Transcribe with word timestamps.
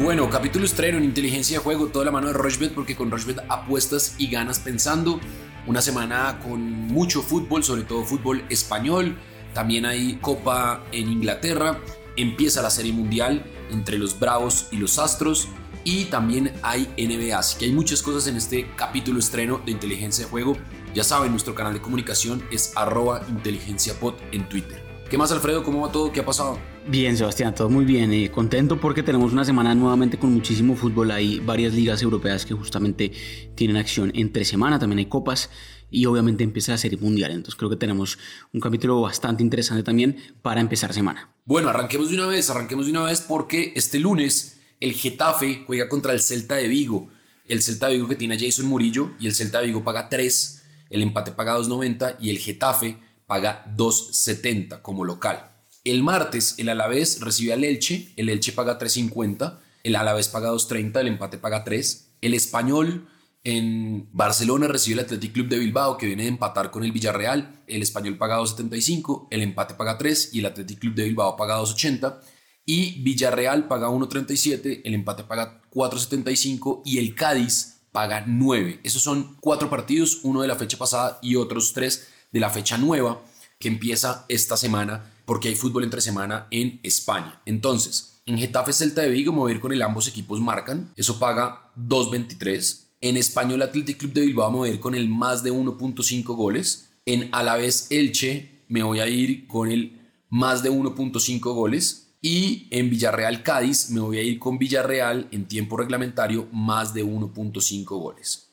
Bueno, 0.00 0.28
capítulo 0.28 0.64
estreno 0.64 0.98
en 0.98 1.04
inteligencia 1.04 1.58
de 1.58 1.62
juego, 1.62 1.86
toda 1.86 2.04
la 2.04 2.10
mano 2.10 2.26
de 2.26 2.32
Rochbet, 2.32 2.74
porque 2.74 2.96
con 2.96 3.12
Rochbet 3.12 3.38
apuestas 3.48 4.16
y 4.18 4.26
ganas 4.26 4.58
pensando. 4.58 5.20
Una 5.68 5.80
semana 5.80 6.40
con 6.42 6.60
mucho 6.60 7.22
fútbol, 7.22 7.62
sobre 7.62 7.84
todo 7.84 8.04
fútbol 8.04 8.44
español. 8.50 9.16
También 9.54 9.86
hay 9.86 10.18
Copa 10.20 10.82
en 10.90 11.12
Inglaterra. 11.12 11.78
Empieza 12.16 12.60
la 12.60 12.70
Serie 12.70 12.92
Mundial 12.92 13.44
entre 13.70 13.96
los 13.96 14.18
Bravos 14.18 14.66
y 14.72 14.78
los 14.78 14.98
Astros. 14.98 15.48
Y 15.84 16.06
también 16.06 16.52
hay 16.62 16.92
NBA. 16.98 17.38
Así 17.38 17.56
que 17.56 17.66
hay 17.66 17.72
muchas 17.72 18.02
cosas 18.02 18.26
en 18.26 18.36
este 18.36 18.68
capítulo 18.74 19.20
estreno 19.20 19.62
de 19.64 19.70
inteligencia 19.70 20.24
de 20.24 20.30
juego. 20.30 20.56
Ya 20.92 21.04
saben, 21.04 21.30
nuestro 21.30 21.54
canal 21.54 21.72
de 21.72 21.80
comunicación 21.80 22.42
es 22.50 22.72
arroba 22.74 23.24
inteligenciapod 23.28 24.14
en 24.32 24.48
Twitter. 24.48 24.82
¿Qué 25.08 25.16
más, 25.16 25.30
Alfredo? 25.30 25.62
¿Cómo 25.62 25.82
va 25.82 25.92
todo? 25.92 26.10
¿Qué 26.10 26.20
ha 26.20 26.26
pasado? 26.26 26.58
Bien, 26.86 27.16
Sebastián, 27.16 27.54
todo 27.54 27.70
muy 27.70 27.86
bien. 27.86 28.12
Eh, 28.12 28.30
contento 28.30 28.78
porque 28.78 29.02
tenemos 29.02 29.32
una 29.32 29.44
semana 29.44 29.74
nuevamente 29.74 30.18
con 30.18 30.34
muchísimo 30.34 30.76
fútbol. 30.76 31.12
Hay 31.12 31.40
varias 31.40 31.72
ligas 31.72 32.02
europeas 32.02 32.44
que 32.44 32.52
justamente 32.52 33.10
tienen 33.54 33.78
acción 33.78 34.12
entre 34.14 34.44
semana. 34.44 34.78
También 34.78 34.98
hay 34.98 35.06
copas 35.06 35.48
y 35.90 36.04
obviamente 36.04 36.44
empieza 36.44 36.72
la 36.72 36.78
serie 36.78 36.98
mundial. 36.98 37.30
Entonces 37.30 37.54
creo 37.54 37.70
que 37.70 37.76
tenemos 37.76 38.18
un 38.52 38.60
capítulo 38.60 39.00
bastante 39.00 39.42
interesante 39.42 39.82
también 39.82 40.18
para 40.42 40.60
empezar 40.60 40.92
semana. 40.92 41.30
Bueno, 41.46 41.70
arranquemos 41.70 42.10
de 42.10 42.16
una 42.16 42.26
vez, 42.26 42.50
arranquemos 42.50 42.84
de 42.84 42.92
una 42.92 43.04
vez 43.04 43.22
porque 43.22 43.72
este 43.76 43.98
lunes 43.98 44.60
el 44.78 44.92
Getafe 44.92 45.64
juega 45.66 45.88
contra 45.88 46.12
el 46.12 46.20
Celta 46.20 46.56
de 46.56 46.68
Vigo. 46.68 47.08
El 47.48 47.62
Celta 47.62 47.88
de 47.88 47.94
Vigo 47.94 48.08
que 48.08 48.16
tiene 48.16 48.34
a 48.34 48.38
Jason 48.38 48.66
Murillo 48.66 49.12
y 49.18 49.26
el 49.26 49.34
Celta 49.34 49.60
de 49.60 49.68
Vigo 49.68 49.82
paga 49.84 50.10
3, 50.10 50.62
el 50.90 51.00
empate 51.00 51.32
paga 51.32 51.56
2.90 51.58 52.16
y 52.20 52.28
el 52.28 52.38
Getafe 52.38 52.98
paga 53.26 53.64
2.70 53.74 54.82
como 54.82 55.04
local. 55.04 55.53
El 55.84 56.02
martes 56.02 56.54
el 56.56 56.70
Alavés 56.70 57.20
recibe 57.20 57.52
al 57.52 57.62
Elche, 57.62 58.08
el 58.16 58.30
Elche 58.30 58.52
paga 58.52 58.78
3.50, 58.78 59.58
el 59.82 59.96
Alavés 59.96 60.28
paga 60.28 60.50
2.30, 60.50 60.98
el 61.00 61.08
empate 61.08 61.36
paga 61.36 61.62
3. 61.62 62.08
El 62.22 62.32
Español 62.32 63.06
en 63.44 64.08
Barcelona 64.14 64.66
recibe 64.66 64.94
el 64.94 65.04
Athletic 65.04 65.34
Club 65.34 65.48
de 65.48 65.58
Bilbao 65.58 65.98
que 65.98 66.06
viene 66.06 66.22
de 66.22 66.30
empatar 66.30 66.70
con 66.70 66.84
el 66.84 66.92
Villarreal, 66.92 67.62
el 67.66 67.82
Español 67.82 68.16
paga 68.16 68.38
2.75, 68.38 69.28
el 69.30 69.42
empate 69.42 69.74
paga 69.74 69.98
3 69.98 70.30
y 70.32 70.38
el 70.38 70.46
Athletic 70.46 70.78
Club 70.78 70.94
de 70.94 71.04
Bilbao 71.04 71.36
paga 71.36 71.60
2.80. 71.60 72.18
Y 72.64 73.02
Villarreal 73.02 73.68
paga 73.68 73.88
1.37, 73.88 74.80
el 74.84 74.94
empate 74.94 75.24
paga 75.24 75.60
4.75 75.70 76.80
y 76.86 76.96
el 76.96 77.14
Cádiz 77.14 77.82
paga 77.92 78.24
9. 78.26 78.80
Esos 78.82 79.02
son 79.02 79.36
cuatro 79.38 79.68
partidos, 79.68 80.20
uno 80.22 80.40
de 80.40 80.48
la 80.48 80.56
fecha 80.56 80.78
pasada 80.78 81.18
y 81.20 81.36
otros 81.36 81.74
tres 81.74 82.08
de 82.32 82.40
la 82.40 82.48
fecha 82.48 82.78
nueva 82.78 83.20
que 83.58 83.68
empieza 83.68 84.24
esta 84.30 84.56
semana 84.56 85.10
porque 85.24 85.48
hay 85.48 85.56
fútbol 85.56 85.84
entre 85.84 86.00
semana 86.00 86.46
en 86.50 86.80
España. 86.82 87.40
Entonces, 87.46 88.20
en 88.26 88.38
Getafe 88.38 88.72
Celta 88.72 89.02
de 89.02 89.10
Vigo 89.10 89.48
ir 89.50 89.60
con 89.60 89.72
el 89.72 89.82
ambos 89.82 90.08
equipos 90.08 90.40
marcan, 90.40 90.92
eso 90.96 91.18
paga 91.18 91.70
2.23. 91.76 92.84
En 93.00 93.18
Español 93.18 93.60
Athletic 93.60 93.98
Club 93.98 94.12
de 94.14 94.22
Bilbao 94.22 94.50
me 94.50 94.80
con 94.80 94.94
el 94.94 95.08
más 95.08 95.42
de 95.42 95.52
1.5 95.52 96.24
goles. 96.34 96.90
En 97.04 97.28
Alavés 97.32 97.88
Elche 97.90 98.62
me 98.68 98.82
voy 98.82 99.00
a 99.00 99.08
ir 99.08 99.46
con 99.46 99.70
el 99.70 100.00
más 100.30 100.62
de 100.62 100.70
1.5 100.70 101.40
goles. 101.54 102.14
Y 102.22 102.66
en 102.70 102.88
Villarreal 102.88 103.42
Cádiz 103.42 103.90
me 103.90 104.00
voy 104.00 104.16
a 104.16 104.22
ir 104.22 104.38
con 104.38 104.56
Villarreal 104.56 105.28
en 105.30 105.46
tiempo 105.46 105.76
reglamentario 105.76 106.48
más 106.50 106.94
de 106.94 107.04
1.5 107.04 107.84
goles. 107.84 108.43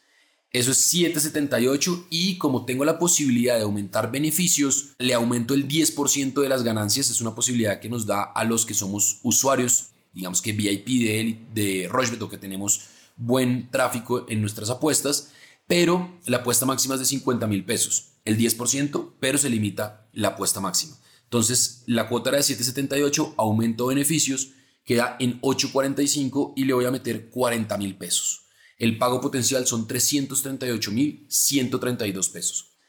Eso 0.53 0.71
es 0.71 0.93
7.78 0.93 2.07
y 2.09 2.37
como 2.37 2.65
tengo 2.65 2.83
la 2.83 2.99
posibilidad 2.99 3.55
de 3.55 3.63
aumentar 3.63 4.11
beneficios, 4.11 4.89
le 4.97 5.13
aumento 5.13 5.53
el 5.53 5.65
10% 5.65 6.41
de 6.41 6.49
las 6.49 6.63
ganancias. 6.63 7.09
Es 7.09 7.21
una 7.21 7.33
posibilidad 7.33 7.79
que 7.79 7.87
nos 7.87 8.05
da 8.05 8.23
a 8.23 8.43
los 8.43 8.65
que 8.65 8.73
somos 8.73 9.19
usuarios, 9.23 9.91
digamos 10.13 10.41
que 10.41 10.51
VIP 10.51 10.87
de, 10.87 11.39
de 11.53 11.87
Rochebet 11.89 12.21
o 12.21 12.29
que 12.29 12.37
tenemos 12.37 12.81
buen 13.15 13.69
tráfico 13.71 14.25
en 14.27 14.41
nuestras 14.41 14.69
apuestas, 14.69 15.31
pero 15.67 16.19
la 16.25 16.37
apuesta 16.37 16.65
máxima 16.65 16.95
es 16.95 16.99
de 16.99 17.05
50 17.05 17.47
mil 17.47 17.63
pesos. 17.63 18.09
El 18.25 18.37
10%, 18.37 19.13
pero 19.21 19.37
se 19.37 19.49
limita 19.49 20.09
la 20.11 20.29
apuesta 20.29 20.59
máxima. 20.59 20.97
Entonces, 21.23 21.83
la 21.85 22.09
cuota 22.09 22.29
era 22.29 22.39
de 22.39 22.43
7.78, 22.43 23.35
aumento 23.37 23.85
beneficios, 23.85 24.49
queda 24.83 25.15
en 25.21 25.39
8.45 25.39 26.53
y 26.57 26.65
le 26.65 26.73
voy 26.73 26.83
a 26.83 26.91
meter 26.91 27.29
40 27.29 27.77
mil 27.77 27.95
pesos. 27.95 28.41
El 28.81 28.97
pago 28.97 29.21
potencial 29.21 29.65
son 29.67 29.87
338.132 29.87 32.31
pesos. 32.31 32.79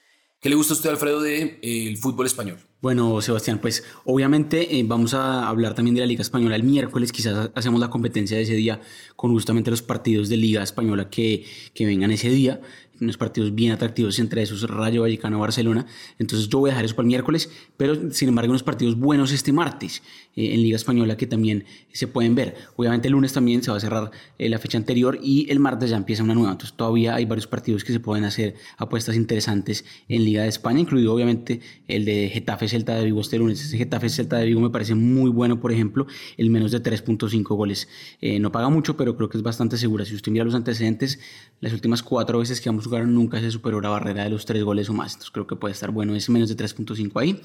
¿Qué 0.40 0.48
le 0.48 0.54
gusta 0.54 0.72
a 0.72 0.76
usted, 0.76 0.88
Alfredo, 0.88 1.20
del 1.20 1.60
de, 1.60 1.90
eh, 1.90 1.96
fútbol 1.96 2.24
español? 2.24 2.56
Bueno, 2.80 3.20
Sebastián, 3.20 3.60
pues 3.60 3.84
obviamente 4.06 4.78
eh, 4.78 4.84
vamos 4.86 5.12
a 5.12 5.46
hablar 5.46 5.74
también 5.74 5.94
de 5.94 6.00
la 6.00 6.06
Liga 6.06 6.22
Española 6.22 6.56
el 6.56 6.62
miércoles, 6.62 7.12
quizás 7.12 7.50
hacemos 7.54 7.78
la 7.78 7.90
competencia 7.90 8.38
de 8.38 8.44
ese 8.44 8.54
día 8.54 8.80
con 9.16 9.32
justamente 9.32 9.70
los 9.70 9.82
partidos 9.82 10.30
de 10.30 10.38
Liga 10.38 10.62
Española 10.62 11.10
que, 11.10 11.44
que 11.74 11.84
vengan 11.84 12.10
ese 12.10 12.30
día 12.30 12.62
unos 13.02 13.16
partidos 13.16 13.54
bien 13.54 13.72
atractivos, 13.72 14.18
entre 14.18 14.42
esos 14.42 14.62
Rayo 14.62 15.02
Vallecano 15.02 15.38
Barcelona. 15.38 15.86
Entonces 16.18 16.48
yo 16.48 16.60
voy 16.60 16.70
a 16.70 16.72
dejar 16.72 16.84
eso 16.84 16.94
para 16.94 17.04
el 17.04 17.08
miércoles, 17.08 17.50
pero 17.76 18.12
sin 18.12 18.28
embargo 18.28 18.50
unos 18.50 18.62
partidos 18.62 18.98
buenos 18.98 19.32
este 19.32 19.52
martes 19.52 20.02
eh, 20.36 20.54
en 20.54 20.62
Liga 20.62 20.76
Española 20.76 21.16
que 21.16 21.26
también 21.26 21.64
se 21.92 22.06
pueden 22.06 22.34
ver. 22.34 22.54
Obviamente 22.76 23.08
el 23.08 23.12
lunes 23.12 23.32
también 23.32 23.62
se 23.62 23.70
va 23.70 23.76
a 23.76 23.80
cerrar 23.80 24.10
eh, 24.38 24.48
la 24.48 24.58
fecha 24.58 24.78
anterior 24.78 25.18
y 25.22 25.50
el 25.50 25.60
martes 25.60 25.90
ya 25.90 25.96
empieza 25.96 26.22
una 26.22 26.34
nueva. 26.34 26.52
Entonces 26.52 26.76
todavía 26.76 27.14
hay 27.14 27.24
varios 27.24 27.46
partidos 27.46 27.84
que 27.84 27.92
se 27.92 28.00
pueden 28.00 28.24
hacer 28.24 28.54
apuestas 28.78 29.16
interesantes 29.16 29.84
en 30.08 30.24
Liga 30.24 30.42
de 30.42 30.48
España, 30.48 30.80
incluido 30.80 31.12
obviamente 31.14 31.60
el 31.88 32.04
de 32.04 32.30
Getafe 32.32 32.68
Celta 32.68 32.94
de 32.94 33.04
Vigo 33.04 33.20
este 33.20 33.38
lunes. 33.38 33.62
Ese 33.64 33.76
Getafe 33.76 34.08
Celta 34.08 34.36
de 34.36 34.46
Vigo 34.46 34.60
me 34.60 34.70
parece 34.70 34.94
muy 34.94 35.30
bueno, 35.30 35.60
por 35.60 35.72
ejemplo, 35.72 36.06
el 36.36 36.50
menos 36.50 36.70
de 36.72 36.82
3.5 36.82 37.56
goles. 37.56 37.88
Eh, 38.20 38.38
no 38.38 38.52
paga 38.52 38.68
mucho, 38.68 38.96
pero 38.96 39.16
creo 39.16 39.28
que 39.28 39.38
es 39.38 39.42
bastante 39.42 39.76
segura. 39.76 40.04
Si 40.04 40.14
usted 40.14 40.32
mira 40.32 40.44
los 40.44 40.54
antecedentes, 40.54 41.20
las 41.60 41.72
últimas 41.72 42.02
cuatro 42.02 42.38
veces 42.38 42.60
que 42.60 42.68
vamos 42.68 42.88
nunca 43.06 43.40
se 43.40 43.50
superó 43.50 43.80
la 43.80 43.88
barrera 43.88 44.24
de 44.24 44.30
los 44.30 44.44
tres 44.44 44.62
goles 44.62 44.88
o 44.88 44.92
más. 44.92 45.12
Entonces 45.12 45.30
creo 45.30 45.46
que 45.46 45.56
puede 45.56 45.72
estar 45.72 45.90
bueno 45.90 46.14
es 46.14 46.28
menos 46.28 46.48
de 46.48 46.56
3.5 46.56 47.20
ahí. 47.20 47.40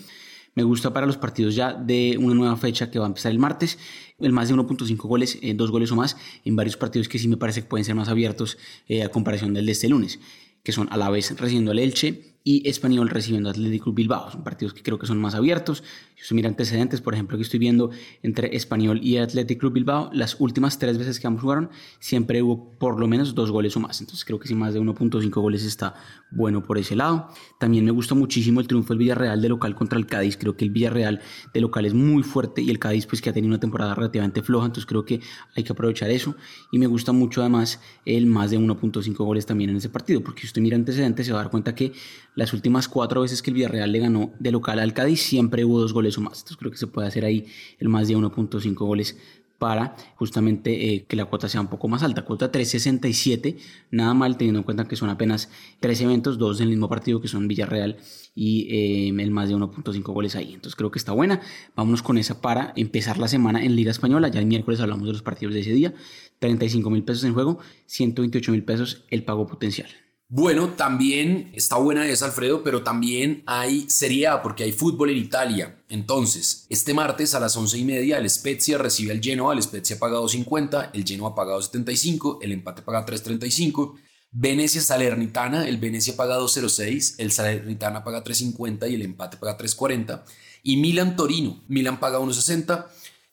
Me 0.58 0.64
gusta 0.64 0.92
para 0.92 1.06
los 1.06 1.18
partidos 1.18 1.54
ya 1.54 1.72
de 1.72 2.18
una 2.20 2.34
nueva 2.34 2.58
fecha 2.58 2.90
que 2.90 2.98
va 2.98 3.06
a 3.06 3.10
empezar 3.10 3.32
el 3.32 3.38
martes, 3.38 3.78
el 4.18 4.34
más 4.34 4.48
de 4.48 4.56
1.5 4.56 4.98
goles, 5.08 5.38
eh, 5.44 5.54
dos 5.54 5.70
goles 5.70 5.92
o 5.92 5.96
más, 5.96 6.18
en 6.46 6.56
varios 6.56 6.78
partidos 6.78 7.08
que 7.08 7.20
sí 7.20 7.28
me 7.28 7.38
parece 7.38 7.62
que 7.62 7.68
pueden 7.68 7.86
ser 7.86 7.94
más 7.94 8.10
abiertos 8.10 8.58
eh, 8.88 9.04
a 9.04 9.10
comparación 9.10 9.54
del 9.54 9.68
de 9.68 9.74
este 9.74 9.88
lunes, 9.88 10.20
que 10.64 10.72
son 10.72 10.88
a 10.90 10.98
la 10.98 11.12
vez 11.12 11.40
recibiendo 11.40 11.70
al 11.70 11.78
Elche 11.78 12.37
y 12.48 12.66
Español 12.70 13.10
recibiendo 13.10 13.50
Atlético 13.50 13.92
Bilbao. 13.92 14.32
Son 14.32 14.42
partidos 14.42 14.74
que 14.74 14.82
creo 14.82 14.98
que 14.98 15.06
son 15.06 15.20
más 15.20 15.36
abiertos. 15.36 15.84
Si 16.16 16.22
usted 16.22 16.36
mira 16.38 16.48
antecedentes, 16.48 17.02
por 17.02 17.14
ejemplo, 17.14 17.36
que 17.38 17.44
estoy 17.44 17.60
viendo 17.60 17.92
entre 18.24 18.56
Español 18.56 19.02
y 19.04 19.18
Athletic 19.18 19.60
Club 19.60 19.74
Bilbao, 19.74 20.10
las 20.14 20.40
últimas 20.40 20.80
tres 20.80 20.98
veces 20.98 21.20
que 21.20 21.28
ambos 21.28 21.42
jugaron, 21.42 21.70
siempre 22.00 22.42
hubo 22.42 22.72
por 22.80 23.02
lo 23.02 23.08
menos 23.10 23.36
dos 23.36 23.52
goles 23.52 23.76
o 23.76 23.82
más. 23.82 24.00
Entonces 24.00 24.24
creo 24.24 24.40
que 24.40 24.48
si 24.48 24.56
más 24.56 24.74
de 24.74 24.80
1.5 24.80 25.30
goles 25.42 25.66
está 25.66 25.96
bueno 26.32 26.64
por 26.64 26.78
ese 26.78 26.96
lado. 26.96 27.28
También 27.60 27.84
me 27.84 27.92
gustó 27.92 28.16
muchísimo 28.16 28.62
el 28.62 28.68
triunfo 28.68 28.94
del 28.94 29.00
Villarreal 29.00 29.42
de 29.42 29.50
local 29.50 29.76
contra 29.76 30.00
el 30.00 30.06
Cádiz. 30.06 30.38
Creo 30.38 30.56
que 30.56 30.64
el 30.64 30.72
Villarreal 30.72 31.20
de 31.54 31.60
local 31.60 31.86
es 31.86 31.94
muy 31.94 32.24
fuerte 32.24 32.62
y 32.62 32.70
el 32.70 32.80
Cádiz 32.80 33.08
pues 33.08 33.22
que 33.22 33.30
ha 33.30 33.34
tenido 33.34 33.50
una 33.50 33.60
temporada 33.60 33.94
relativamente 33.94 34.42
floja. 34.42 34.68
Entonces 34.68 34.86
creo 34.86 35.04
que 35.04 35.20
hay 35.54 35.66
que 35.66 35.74
aprovechar 35.74 36.10
eso. 36.12 36.38
Y 36.72 36.80
me 36.80 36.88
gusta 36.88 37.12
mucho 37.12 37.42
además 37.42 37.82
el 38.06 38.26
más 38.26 38.52
de 38.52 38.58
1.5 38.58 39.18
goles 39.18 39.46
también 39.46 39.70
en 39.70 39.76
ese 39.76 39.90
partido. 39.90 40.22
Porque 40.22 40.42
si 40.42 40.48
usted 40.48 40.62
mira 40.62 40.78
antecedentes 40.78 41.26
se 41.26 41.34
va 41.34 41.40
a 41.40 41.44
dar 41.44 41.52
cuenta 41.52 41.76
que 41.76 41.92
las 42.38 42.54
últimas 42.54 42.88
cuatro 42.88 43.22
veces 43.22 43.42
que 43.42 43.50
el 43.50 43.56
Villarreal 43.56 43.92
le 43.92 43.98
ganó 43.98 44.32
de 44.38 44.52
local 44.52 44.78
al 44.78 44.94
Cádiz 44.94 45.22
siempre 45.22 45.66
hubo 45.66 45.82
dos 45.82 45.92
goles 45.92 46.20
o 46.20 46.22
más. 46.22 46.38
Entonces 46.38 46.58
creo 46.58 46.72
que 46.72 46.78
se 46.78 46.86
puede 46.86 47.08
hacer 47.08 47.26
ahí 47.26 47.48
el 47.80 47.90
más 47.90 48.08
de 48.08 48.16
1.5 48.16 48.76
goles 48.76 49.18
para 49.58 49.96
justamente 50.18 50.94
eh, 50.94 51.06
que 51.08 51.16
la 51.16 51.26
cuota 51.26 51.50
sea 51.50 51.62
un 51.62 51.68
poco 51.68 51.88
más 51.88 52.04
alta. 52.04 52.26
Cuota 52.26 52.52
367, 52.52 53.58
nada 53.90 54.14
mal 54.14 54.38
teniendo 54.38 54.60
en 54.60 54.64
cuenta 54.66 54.88
que 54.88 54.96
son 54.96 55.10
apenas 55.10 55.50
tres 55.80 56.00
eventos, 56.00 56.38
dos 56.38 56.60
del 56.60 56.70
mismo 56.70 56.88
partido 56.88 57.20
que 57.20 57.28
son 57.28 57.48
Villarreal 57.48 57.98
y 58.36 58.68
eh, 58.70 59.10
el 59.10 59.32
más 59.32 59.50
de 59.50 59.56
1.5 59.56 60.04
goles 60.14 60.36
ahí. 60.36 60.54
Entonces 60.54 60.76
creo 60.76 60.92
que 60.92 61.00
está 61.00 61.14
buena. 61.14 61.42
Vámonos 61.76 62.04
con 62.04 62.20
esa 62.20 62.40
para 62.40 62.72
empezar 62.76 63.18
la 63.18 63.28
semana 63.28 63.66
en 63.66 63.76
Liga 63.76 63.90
Española. 63.90 64.28
Ya 64.28 64.40
el 64.40 64.46
miércoles 64.46 64.80
hablamos 64.80 65.08
de 65.08 65.14
los 65.14 65.24
partidos 65.24 65.56
de 65.56 65.62
ese 65.62 65.72
día. 65.72 65.96
35 66.38 66.88
mil 66.92 67.04
pesos 67.04 67.24
en 67.24 67.34
juego, 67.34 67.58
128 67.88 68.52
mil 68.52 68.64
pesos 68.64 69.06
el 69.10 69.24
pago 69.24 69.48
potencial. 69.48 69.90
Bueno, 70.30 70.74
también 70.74 71.52
está 71.54 71.78
buena 71.78 72.06
esa, 72.06 72.26
Alfredo, 72.26 72.62
pero 72.62 72.84
también 72.84 73.44
hay 73.46 73.90
Serie 73.90 74.28
A 74.28 74.42
porque 74.42 74.66
hay 74.66 74.74
fútbol 74.74 75.10
en 75.10 75.18
Italia. 75.18 75.82
Entonces, 75.88 76.66
este 76.68 76.94
martes 76.94 77.34
a 77.34 77.40
las 77.40 77.56
once 77.56 77.78
y 77.78 77.86
media, 77.86 78.18
el 78.18 78.30
Spezia 78.30 78.78
recibe 78.78 79.14
al 79.14 79.22
Genoa, 79.22 79.54
el 79.54 79.64
Spezia 79.64 79.96
ha 79.96 80.00
pagado 80.00 80.28
50, 80.28 80.92
el 80.94 81.06
Genoa 81.06 81.30
ha 81.30 81.36
pagado 81.36 81.62
75, 81.62 82.40
el 82.42 82.52
empate 82.52 82.82
paga 82.82 83.06
3.35. 83.06 83.94
Venecia 84.32 84.82
Salernitana, 84.82 85.66
el 85.66 85.78
Venecia 85.78 86.18
paga 86.18 86.38
2.06, 86.38 87.16
el 87.20 87.32
Salernitana 87.32 88.04
paga 88.04 88.22
3.50 88.22 88.92
y 88.92 88.96
el 88.96 89.04
empate 89.04 89.38
paga 89.38 89.58
3.40. 89.58 90.24
Y 90.62 90.76
Milan 90.76 91.16
Torino, 91.16 91.64
Milan 91.70 92.02
paga 92.02 92.20
1.60. 92.20 92.86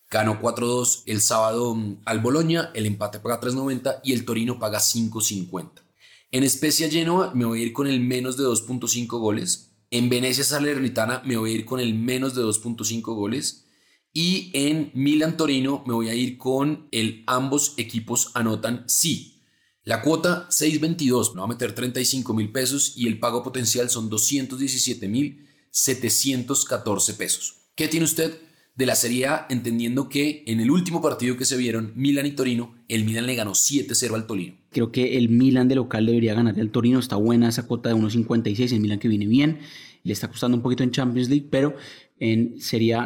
Ganó 0.09 0.41
4-2 0.41 1.03
el 1.07 1.21
sábado 1.21 1.75
mm, 1.75 2.03
al 2.05 2.21
Boloña, 2.21 2.71
el 2.73 2.87
empate 2.87 3.19
paga 3.19 3.41
3.90 3.41 3.99
y 4.05 4.13
el 4.13 4.25
Torino 4.25 4.61
paga 4.61 4.79
5.50. 4.79 5.84
En 6.35 6.43
Especia 6.43 6.91
Genoa 6.91 7.31
me 7.33 7.45
voy 7.45 7.61
a 7.61 7.63
ir 7.63 7.73
con 7.73 7.87
el 7.87 8.01
menos 8.01 8.37
de 8.37 8.43
2.5 8.43 9.07
goles. 9.21 9.71
En 9.93 10.09
Venecia 10.09 10.43
Salernitana 10.43 11.23
me 11.25 11.37
voy 11.37 11.53
a 11.53 11.55
ir 11.55 11.65
con 11.65 11.79
el 11.79 11.95
menos 11.95 12.35
de 12.35 12.43
2.5 12.43 13.03
goles. 13.15 13.69
Y 14.13 14.51
en 14.53 14.91
Milan 14.95 15.37
Torino 15.37 15.85
me 15.87 15.95
voy 15.95 16.09
a 16.09 16.15
ir 16.15 16.37
con 16.37 16.89
el 16.91 17.23
ambos 17.29 17.75
equipos 17.77 18.33
anotan 18.35 18.83
sí. 18.89 19.45
La 19.85 20.03
cuota 20.03 20.49
6.22, 20.49 21.35
me 21.35 21.39
va 21.39 21.45
a 21.45 21.51
meter 21.51 21.73
35 21.73 22.35
mil 22.35 22.51
pesos 22.51 22.95
y 22.97 23.07
el 23.07 23.21
pago 23.21 23.45
potencial 23.45 23.89
son 23.89 24.11
217 24.11 25.07
mil 25.07 25.47
714 25.71 27.15
pesos. 27.15 27.69
¿Qué 27.77 27.87
tiene 27.87 28.07
usted 28.07 28.41
de 28.77 28.87
la 28.87 28.97
Serie 28.97 29.27
A 29.27 29.47
entendiendo 29.51 30.09
que 30.09 30.43
en 30.47 30.61
el 30.61 30.71
último 30.71 31.01
partido 31.01 31.37
que 31.37 31.45
se 31.45 31.57
vieron, 31.57 31.93
Milan 31.95 32.27
y 32.27 32.33
Torino, 32.33 32.75
el 32.89 33.05
Milan 33.05 33.27
le 33.27 33.35
ganó 33.37 33.53
7-0 33.53 34.15
al 34.15 34.27
Torino? 34.27 34.57
Creo 34.71 34.91
que 34.91 35.17
el 35.17 35.29
Milan 35.29 35.69
de 35.69 35.77
local 35.77 36.07
debería 36.07 36.35
ganar 36.35 36.59
al 36.59 36.71
Torino, 36.71 36.99
está 36.99 37.17
buena 37.17 37.49
esa 37.49 37.67
cuota 37.67 37.89
de 37.91 37.95
1.56, 37.95 38.73
el 38.73 38.81
Milan 38.81 38.99
que 38.99 39.09
viene 39.09 39.27
bien, 39.27 39.61
le 40.03 40.13
está 40.13 40.29
costando 40.29 40.57
un 40.57 40.63
poquito 40.63 40.83
en 40.83 40.91
Champions 40.91 41.29
League, 41.29 41.47
pero 41.51 41.77
en 42.25 42.55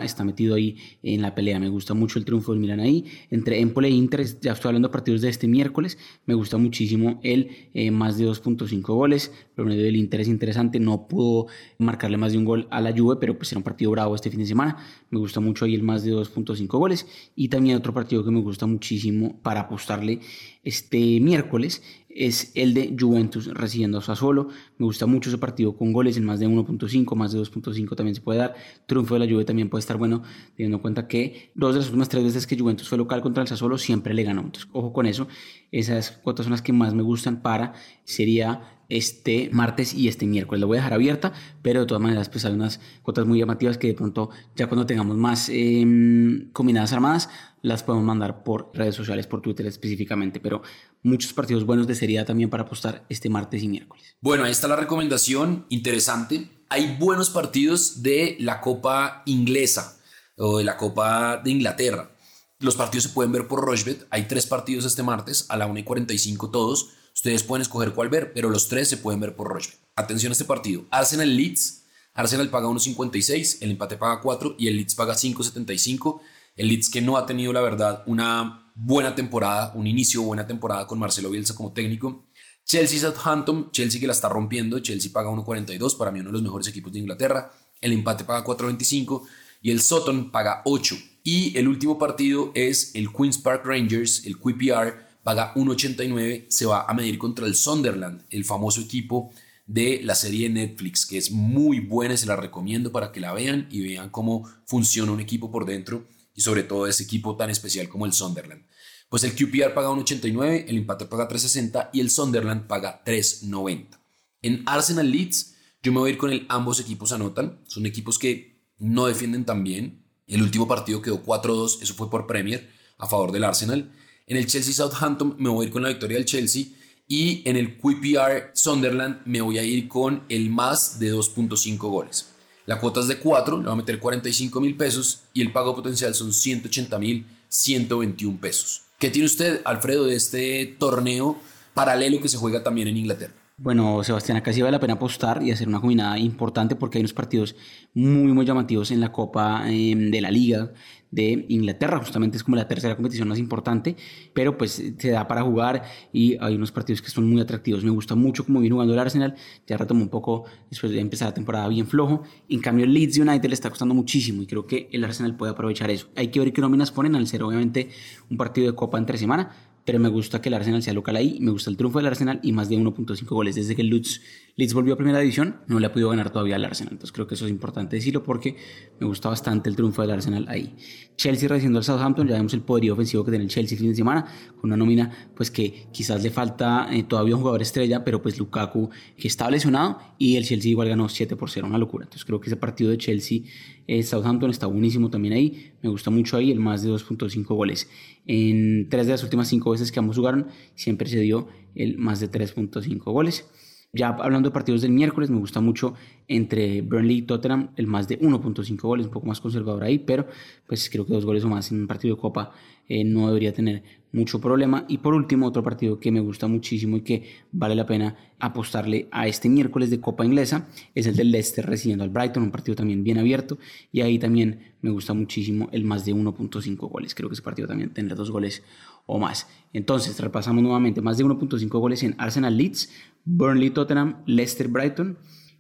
está 0.03 0.25
metido 0.25 0.55
ahí 0.55 0.77
en 1.03 1.23
la 1.23 1.35
pelea. 1.35 1.59
Me 1.59 1.69
gusta 1.69 1.93
mucho 1.93 2.19
el 2.19 2.25
triunfo 2.25 2.53
del 2.53 2.61
Milan 2.61 2.79
ahí. 2.79 3.05
Entre 3.31 3.61
Empoli 3.61 3.89
e 3.89 3.91
Inter, 3.91 4.25
ya 4.41 4.53
estoy 4.53 4.69
hablando 4.69 4.89
de 4.89 4.93
partidos 4.93 5.21
de 5.23 5.29
este 5.29 5.49
miércoles, 5.49 5.99
me 6.27 6.35
gusta 6.35 6.57
muchísimo 6.57 7.19
el 7.23 7.51
eh, 7.75 7.91
más 7.91 8.17
de 8.17 8.27
2.5 8.27 8.81
goles. 8.83 9.33
El 9.57 9.65
medio 9.67 9.83
del 9.83 9.97
Inter 9.97 10.21
es 10.21 10.29
interesante, 10.29 10.79
no 10.79 11.09
pudo 11.09 11.47
marcarle 11.79 12.17
más 12.17 12.33
de 12.33 12.39
un 12.39 12.45
gol 12.45 12.69
a 12.71 12.81
la 12.81 12.97
Juve, 12.97 13.17
pero 13.21 13.37
pues 13.37 13.51
era 13.51 13.59
un 13.59 13.65
partido 13.65 13.91
bravo 13.91 14.15
este 14.15 14.31
fin 14.31 14.39
de 14.39 14.47
semana. 14.47 14.77
Me 15.11 15.19
gusta 15.19 15.41
mucho 15.41 15.65
ahí 15.65 15.75
el 15.75 15.83
más 15.83 16.05
de 16.05 16.13
2.5 16.13 16.67
goles. 16.79 17.07
Y 17.35 17.49
también 17.49 17.77
otro 17.77 17.93
partido 17.93 18.25
que 18.25 18.31
me 18.31 18.41
gusta 18.41 18.67
muchísimo 18.67 19.41
para 19.43 19.63
apostarle 19.63 20.21
este 20.69 21.19
miércoles 21.21 21.83
es 22.11 22.53
el 22.55 22.75
de 22.75 22.95
Juventus 22.99 23.47
recibiendo 23.55 23.99
a 23.99 24.03
Sassuolo. 24.03 24.49
Me 24.77 24.85
gusta 24.85 25.07
mucho 25.07 25.31
ese 25.31 25.39
partido 25.39 25.77
con 25.77 25.93
goles 25.95 26.19
en 26.19 26.25
más 26.25 26.41
de 26.41 26.47
1.5, 26.47 27.15
más 27.15 27.33
de 27.33 27.41
2.5 27.41 27.97
también 27.97 28.15
se 28.15 28.21
puede 28.21 28.41
dar. 28.41 28.55
Triunfo 28.87 29.15
de 29.15 29.21
la 29.21 29.33
Juve 29.33 29.47
también 29.47 29.71
puede 29.71 29.81
estar 29.81 29.97
bueno, 29.97 30.23
teniendo 30.57 30.77
en 30.77 30.83
cuenta 30.83 31.09
que 31.09 31.53
dos 31.55 31.73
de 31.73 31.81
las 31.81 31.87
últimas 31.87 32.11
tres 32.11 32.25
veces 32.25 32.47
que 32.47 32.59
Juventus 32.59 32.89
fue 32.89 32.99
local 32.99 33.23
contra 33.23 33.43
el 33.43 33.49
Sassuolo 33.49 33.79
siempre 33.79 34.13
le 34.13 34.25
ganó. 34.25 34.43
Entonces, 34.43 34.69
ojo 34.73 34.93
con 34.93 35.07
eso. 35.07 35.27
Esas 35.73 36.11
cuotas 36.11 36.45
son 36.45 36.51
las 36.51 36.61
que 36.61 36.75
más 36.75 36.93
me 36.93 37.03
gustan 37.03 37.41
para 37.41 37.73
sería 38.05 38.78
este 38.89 39.51
martes 39.53 39.93
y 39.93 40.09
este 40.09 40.27
miércoles. 40.27 40.61
La 40.61 40.67
voy 40.67 40.77
a 40.77 40.81
dejar 40.81 40.95
abierta, 40.95 41.33
pero 41.63 41.81
de 41.81 41.87
todas 41.87 42.03
maneras, 42.03 42.29
pues 42.29 42.45
hay 42.45 42.53
unas 42.53 42.81
cuotas 43.03 43.27
muy 43.27 43.39
llamativas 43.39 43.77
que 43.77 43.89
de 43.89 43.95
pronto, 43.95 44.31
ya 44.57 44.67
cuando 44.67 44.87
tengamos 44.87 45.17
más 45.17 45.49
em, 45.51 46.51
combinadas 46.53 46.93
armadas, 46.93 47.29
las 47.61 47.83
podemos 47.83 48.07
mandar 48.07 48.43
por 48.45 48.71
redes 48.73 48.95
sociales, 48.95 49.27
por 49.27 49.43
Twitter 49.43 49.67
específicamente. 49.67 50.41
Pero 50.41 50.63
muchos 51.03 51.33
partidos 51.33 51.65
buenos 51.65 51.87
de 51.87 51.95
serie 51.95 52.25
también 52.25 52.49
para 52.51 52.63
apostar 52.63 53.05
este 53.09 53.29
martes 53.29 53.63
y 53.63 53.69
miércoles. 53.69 54.17
Bueno, 54.21 54.45
ahí 54.45 54.51
está 54.51 54.69
la 54.69 54.77
recomendación 54.77 55.67
interesante. 55.69 56.49
Hay 56.71 56.97
buenos 56.99 57.31
partidos 57.31 58.03
de 58.03 58.37
la 58.41 58.61
Copa 58.61 59.23
Inglesa 59.27 59.99
o 60.37 60.59
de 60.59 60.65
la 60.65 60.77
Copa 60.77 61.39
de 61.39 61.51
Inglaterra. 61.51 62.13
Los 62.61 62.75
partidos 62.75 63.05
se 63.05 63.11
pueden 63.11 63.33
ver 63.33 63.47
por 63.47 63.65
Rochbet. 63.65 64.07
Hay 64.11 64.25
tres 64.25 64.47
partidos 64.47 64.85
este 64.85 65.03
martes 65.03 65.47
a 65.49 65.57
la 65.57 65.67
1 65.67 65.79
y 65.79 65.85
45 65.85 66.51
todos. 66.51 66.98
Ustedes 67.19 67.43
pueden 67.43 67.63
escoger 67.63 67.95
cuál 67.95 68.11
ver, 68.11 68.33
pero 68.33 68.49
los 68.49 68.69
tres 68.69 68.89
se 68.89 68.97
pueden 68.97 69.19
ver 69.19 69.35
por 69.35 69.49
Rochbet. 69.49 69.77
Atención 69.97 70.31
a 70.31 70.35
este 70.35 70.45
partido. 70.45 70.87
Arsenal 70.89 71.37
Leeds. 71.37 71.83
Arsenal 72.15 72.49
paga 72.49 72.69
1.56, 72.69 73.59
el 73.61 73.73
empate 73.73 73.97
paga 73.97 74.21
4 74.21 74.55
y 74.57 74.69
el 74.69 74.77
Leeds 74.77 74.95
paga 74.95 75.15
5.75. 75.15 76.21
El 76.55 76.69
Leeds 76.69 76.89
que 76.89 77.03
no 77.03 77.17
ha 77.17 77.27
tenido, 77.27 77.53
la 77.53 77.61
verdad, 77.61 78.05
una 78.07 78.71
buena 78.77 79.17
temporada, 79.17 79.73
un 79.75 79.89
inicio 79.89 80.23
buena 80.23 80.47
temporada 80.47 80.87
con 80.87 81.01
Marcelo 81.01 81.31
Bielsa 81.31 81.57
como 81.57 81.73
técnico. 81.73 82.29
Chelsea 82.65 83.01
Southampton, 83.01 83.73
Chelsea 83.73 84.01
que 84.01 84.07
la 84.07 84.13
está 84.13 84.29
rompiendo, 84.29 84.79
Chelsea 84.79 85.11
paga 85.13 85.29
1.42, 85.29 85.99
para 85.99 86.13
mí 86.13 86.21
uno 86.21 86.29
de 86.29 86.35
los 86.35 86.43
mejores 86.43 86.69
equipos 86.69 86.93
de 86.93 87.01
Inglaterra. 87.01 87.51
El 87.81 87.95
empate 87.95 88.23
paga 88.23 88.45
4.25 88.45 89.23
y 89.61 89.73
el 89.73 89.81
Sutton 89.81 90.31
paga 90.31 90.63
8. 90.67 90.95
Y 91.25 91.59
el 91.59 91.67
último 91.67 91.99
partido 91.99 92.53
es 92.55 92.95
el 92.95 93.13
Queen's 93.13 93.39
Park 93.39 93.67
Rangers, 93.67 94.25
el 94.25 94.39
QPR, 94.39 95.08
paga 95.23 95.55
1.89, 95.55 96.47
se 96.49 96.67
va 96.67 96.87
a 96.89 96.95
medir 96.95 97.19
contra 97.19 97.47
el 97.47 97.55
Sunderland, 97.55 98.25
el 98.31 98.45
famoso 98.45 98.81
equipo 98.81 99.31
de 99.67 100.01
la 100.03 100.15
serie 100.15 100.49
Netflix, 100.49 101.05
que 101.05 101.19
es 101.19 101.31
muy 101.31 101.81
buena, 101.81 102.17
se 102.17 102.27
la 102.27 102.37
recomiendo 102.37 102.91
para 102.91 103.13
que 103.13 103.21
la 103.21 103.35
vean 103.35 103.69
y 103.71 103.83
vean 103.83 104.09
cómo 104.09 104.49
funciona 104.65 105.13
un 105.13 105.21
equipo 105.21 105.51
por 105.51 105.67
dentro 105.67 106.07
y 106.35 106.41
sobre 106.41 106.63
todo 106.63 106.87
ese 106.87 107.03
equipo 107.03 107.37
tan 107.37 107.51
especial 107.51 107.89
como 107.89 108.07
el 108.07 108.13
Sunderland. 108.13 108.65
Pues 109.09 109.25
el 109.25 109.33
QPR 109.33 109.75
paga 109.75 109.91
1.89, 109.91 110.65
el 110.69 110.79
empate 110.79 111.07
paga 111.07 111.29
3.60 111.29 111.91
y 111.93 112.01
el 112.01 112.11
Sunderland 112.11 112.67
paga 112.67 113.03
3.90. 113.05 113.99
En 114.43 114.63
Arsenal 114.67 115.11
Leeds, 115.11 115.55
yo 115.83 115.93
me 115.93 115.99
voy 115.99 116.11
a 116.11 116.13
ir 116.13 116.19
con 116.19 116.33
el 116.33 116.47
ambos 116.49 116.81
equipos 116.81 117.13
anotan, 117.13 117.61
son 117.67 117.87
equipos 117.87 118.19
que 118.19 118.63
no 118.79 119.07
defienden 119.07 119.45
tan 119.45 119.65
bien. 119.65 120.05
El 120.27 120.43
último 120.43 120.69
partido 120.69 121.03
quedó 121.03 121.23
4-2, 121.23 121.83
eso 121.83 121.95
fue 121.95 122.11
por 122.11 122.27
Premier 122.27 122.71
a 122.99 123.07
favor 123.07 123.33
del 123.33 123.45
Arsenal. 123.45 123.93
En 124.29 124.37
el 124.37 124.47
Chelsea 124.47 124.75
Southampton 124.75 125.37
me 125.39 125.49
voy 125.49 125.65
a 125.65 125.67
ir 125.69 125.73
con 125.73 125.83
la 125.83 125.89
victoria 125.89 126.19
del 126.19 126.27
Chelsea. 126.27 126.67
Y 127.09 127.43
en 127.49 127.57
el 127.57 127.79
QPR 127.79 128.51
Sunderland 128.53 129.23
me 129.25 129.41
voy 129.41 129.57
a 129.57 129.65
ir 129.65 129.89
con 129.89 130.23
el 130.29 130.51
más 130.51 130.99
de 130.99 131.15
2.5 131.15 131.79
goles. 131.79 132.35
La 132.67 132.79
cuota 132.79 133.01
es 133.01 133.09
de 133.09 133.17
4, 133.17 133.57
le 133.57 133.63
voy 133.63 133.73
a 133.73 133.77
meter 133.77 133.99
45 133.99 134.61
mil 134.61 134.77
pesos 134.77 135.23
y 135.33 135.41
el 135.41 135.51
pago 135.51 135.75
potencial 135.75 136.15
son 136.15 136.35
180 136.35 136.99
mil 136.99 137.25
121 137.49 138.39
pesos. 138.39 138.83
¿Qué 138.99 139.09
tiene 139.09 139.25
usted, 139.25 139.63
Alfredo, 139.65 140.05
de 140.05 140.17
este 140.17 140.77
torneo 140.79 141.39
paralelo 141.73 142.21
que 142.21 142.29
se 142.29 142.37
juega 142.37 142.63
también 142.63 142.89
en 142.89 142.99
Inglaterra? 142.99 143.33
Bueno, 143.61 144.05
Sebastián, 144.05 144.37
acá 144.37 144.53
sí 144.53 144.61
vale 144.61 144.73
la 144.73 144.81
pena 144.81 144.95
apostar 144.95 145.43
y 145.43 145.51
hacer 145.51 145.67
una 145.67 145.81
combinada 145.81 146.17
importante 146.17 146.77
porque 146.77 146.99
hay 146.99 147.03
unos 147.03 147.13
partidos 147.13 147.57
muy, 147.93 148.33
muy 148.33 148.47
llamativos 148.47 148.93
en 148.93 149.01
la 149.01 149.11
Copa 149.11 149.65
em, 149.67 150.13
de 150.13 150.21
la 150.21 150.31
Liga 150.31 150.71
de 151.11 151.47
Inglaterra. 151.49 151.99
Justamente 151.99 152.37
es 152.37 152.45
como 152.45 152.57
la 152.57 152.69
tercera 152.69 152.95
competición 152.95 153.29
más 153.29 153.39
importante, 153.39 153.97
pero 154.33 154.59
pues 154.59 154.83
se 154.99 155.11
da 155.11 155.27
para 155.27 155.43
jugar 155.43 155.83
y 156.13 156.37
hay 156.41 156.55
unos 156.55 156.73
partidos 156.73 157.03
que 157.03 157.11
son 157.11 157.29
muy 157.29 157.41
atractivos. 157.41 157.85
Me 157.85 157.91
gusta 157.91 158.15
mucho 158.15 158.45
cómo 158.45 158.61
viene 158.61 158.75
jugando 158.75 158.95
el 158.95 159.01
Arsenal. 159.01 159.35
Ya 159.67 159.77
retomó 159.77 160.03
un 160.03 160.09
poco 160.09 160.45
después 160.71 160.93
de 160.93 161.01
empezar 161.01 161.29
la 161.29 161.35
temporada 161.35 161.69
bien 161.69 161.87
flojo. 161.87 162.23
En 162.49 162.61
cambio, 162.61 162.85
el 162.85 162.93
Leeds 162.93 163.19
United 163.19 163.49
le 163.49 163.55
está 163.55 163.71
costando 163.71 163.95
muchísimo 163.95 164.43
y 164.43 164.47
creo 164.47 164.67
que 164.67 164.89
el 164.93 165.05
Arsenal 165.05 165.37
puede 165.37 165.53
aprovechar 165.53 165.91
eso. 165.91 166.09
Hay 166.17 166.29
que 166.29 166.41
ver 166.41 166.53
qué 166.53 166.61
nóminas 166.61 166.91
ponen 166.91 167.17
al 167.17 167.27
ser 167.27 167.43
obviamente 167.43 167.91
un 168.31 168.37
partido 168.37 168.67
de 168.67 168.75
Copa 168.75 168.99
entre 168.99 169.19
semana 169.19 169.51
pero 169.89 169.99
me 170.01 170.11
gusta 170.11 170.43
que 170.43 170.51
el 170.51 170.55
Arsenal 170.55 170.83
sea 170.83 170.93
local 170.93 171.17
ahí, 171.17 171.39
me 171.41 171.51
gusta 171.51 171.71
el 171.71 171.79
triunfo 171.79 171.99
del 171.99 172.09
Arsenal 172.09 172.41
y 172.43 172.53
más 172.53 172.69
de 172.69 172.77
1.5 172.77 173.25
goles. 173.25 173.55
Desde 173.55 173.75
que 173.75 173.81
el 173.81 173.89
Leeds, 173.89 174.21
Leeds 174.55 174.75
volvió 174.75 174.93
a 174.93 174.97
primera 174.99 175.19
división, 175.19 175.63
no 175.67 175.81
le 175.81 175.87
ha 175.87 175.93
podido 175.93 176.11
ganar 176.11 176.29
todavía 176.29 176.57
al 176.57 176.65
Arsenal. 176.67 176.93
Entonces 176.93 177.11
creo 177.11 177.27
que 177.27 177.37
eso 177.37 177.47
es 177.47 177.51
importante 177.51 177.97
decirlo 177.97 178.23
porque 178.23 178.55
me 179.01 179.07
gusta 179.07 179.31
bastante 179.31 179.71
el 179.71 179.77
triunfo 179.77 180.03
del 180.03 180.11
Arsenal 180.11 180.45
ahí. 180.51 180.77
Chelsea 181.17 181.49
recibiendo 181.49 181.79
al 181.79 181.85
Southampton, 181.85 182.29
ya 182.29 182.35
vemos 182.35 182.53
el 182.53 182.61
poderío 182.61 182.93
ofensivo 182.93 183.25
que 183.25 183.31
tiene 183.31 183.45
el 183.45 183.51
Chelsea 183.51 183.77
el 183.77 183.81
fin 183.81 183.89
de 183.89 183.97
semana, 183.97 184.27
con 184.61 184.69
una 184.69 184.77
nómina 184.77 185.31
pues 185.35 185.51
que 185.51 185.87
quizás 185.91 186.23
le 186.23 186.31
falta 186.31 186.89
eh, 186.93 187.05
todavía 187.05 187.35
un 187.35 187.41
jugador 187.41 187.63
estrella, 187.63 188.05
pero 188.05 188.21
pues 188.21 188.39
Lukaku 188.39 188.91
que 189.17 189.27
está 189.27 189.51
lesionado 189.51 190.01
y 190.19 190.37
el 190.37 190.45
Chelsea 190.45 190.71
igual 190.71 190.91
ganó 190.91 191.09
7 191.09 191.35
por 191.35 191.49
0, 191.49 191.67
una 191.67 191.79
locura. 191.79 192.05
Entonces 192.05 192.27
creo 192.27 192.43
que 192.43 192.49
ese 192.51 192.57
partido 192.57 192.91
de 192.91 192.99
Chelsea 192.99 193.41
eh, 193.89 194.03
Southampton 194.03 194.51
está 194.51 194.67
buenísimo 194.67 195.09
también 195.09 195.33
ahí. 195.33 195.73
Me 195.81 195.89
gusta 195.89 196.11
mucho 196.11 196.37
ahí 196.37 196.51
el 196.51 196.61
más 196.61 196.83
de 196.83 196.91
2.5 196.91 197.47
goles. 197.47 197.89
En 198.29 198.89
tres 198.91 199.07
de 199.07 199.13
las 199.13 199.25
últimas 199.25 199.49
cinco 199.49 199.71
veces 199.71 199.91
que 199.91 199.99
ambos 199.99 200.17
jugaron, 200.17 200.49
siempre 200.75 201.09
se 201.09 201.19
dio 201.19 201.49
el 201.75 201.99
más 201.99 202.21
de 202.21 202.31
3.5 202.31 203.03
goles. 203.11 203.49
Ya 203.95 204.09
hablando 204.09 204.51
de 204.51 204.53
partidos 204.53 204.83
del 204.83 204.91
miércoles, 204.91 205.31
me 205.31 205.39
gusta 205.39 205.63
mucho 205.63 205.95
entre 206.27 206.83
Burnley 206.83 207.19
y 207.19 207.23
Tottenham 207.23 207.71
el 207.77 207.87
más 207.87 208.07
de 208.07 208.21
1.5 208.21 208.79
goles, 208.83 209.07
un 209.07 209.13
poco 209.13 209.27
más 209.27 209.41
conservador 209.41 209.83
ahí, 209.83 209.99
pero 209.99 210.27
pues 210.67 210.91
creo 210.91 211.07
que 211.07 211.15
dos 211.15 211.25
goles 211.25 211.43
o 211.45 211.49
más 211.49 211.73
en 211.73 211.81
un 211.81 211.87
partido 211.87 212.15
de 212.15 212.21
Copa 212.21 212.53
eh, 212.87 213.03
no 213.03 213.29
debería 213.29 213.55
tener 213.55 213.83
mucho 214.13 214.41
problema. 214.41 214.85
Y 214.89 214.99
por 214.99 215.15
último, 215.15 215.47
otro 215.47 215.63
partido 215.63 215.99
que 215.99 216.11
me 216.11 216.21
gusta 216.21 216.49
muchísimo 216.49 216.99
y 216.99 217.01
que 217.01 217.31
vale 217.51 217.75
la 217.75 217.87
pena 217.87 218.15
apostarle 218.39 219.09
a 219.11 219.27
este 219.27 219.49
miércoles 219.49 219.91
de 219.91 220.01
Copa 220.01 220.25
Inglesa 220.25 220.69
es 220.95 221.07
el 221.07 221.17
del 221.17 221.31
Leicester 221.31 221.65
recibiendo 221.65 222.05
al 222.05 222.11
Brighton, 222.11 222.43
un 222.43 222.51
partido 222.51 222.75
también 222.75 223.03
bien 223.03 223.19
abierto. 223.19 223.59
Y 223.93 224.03
ahí 224.03 224.19
también 224.19 224.75
me 224.81 224.91
gusta 224.91 225.15
muchísimo 225.15 225.69
el 225.73 225.85
más 225.85 226.05
de 226.05 226.15
1.5 226.15 226.77
goles. 226.91 227.15
Creo 227.15 227.29
que 227.29 227.35
ese 227.35 227.43
partido 227.43 227.69
también 227.69 227.91
tendrá 227.91 228.15
dos 228.17 228.31
goles 228.31 228.63
o 229.07 229.19
más. 229.19 229.49
Entonces, 229.73 230.19
repasamos 230.21 230.63
nuevamente 230.63 231.01
más 231.01 231.19
de 231.19 231.25
1.5 231.25 231.69
goles 231.81 232.03
en 232.03 232.15
Arsenal 232.19 232.57
Leeds, 232.57 232.91
Burnley 233.29 233.71
Tottenham, 233.71 234.23
Leicester 234.27 234.69
Brighton. 234.69 235.19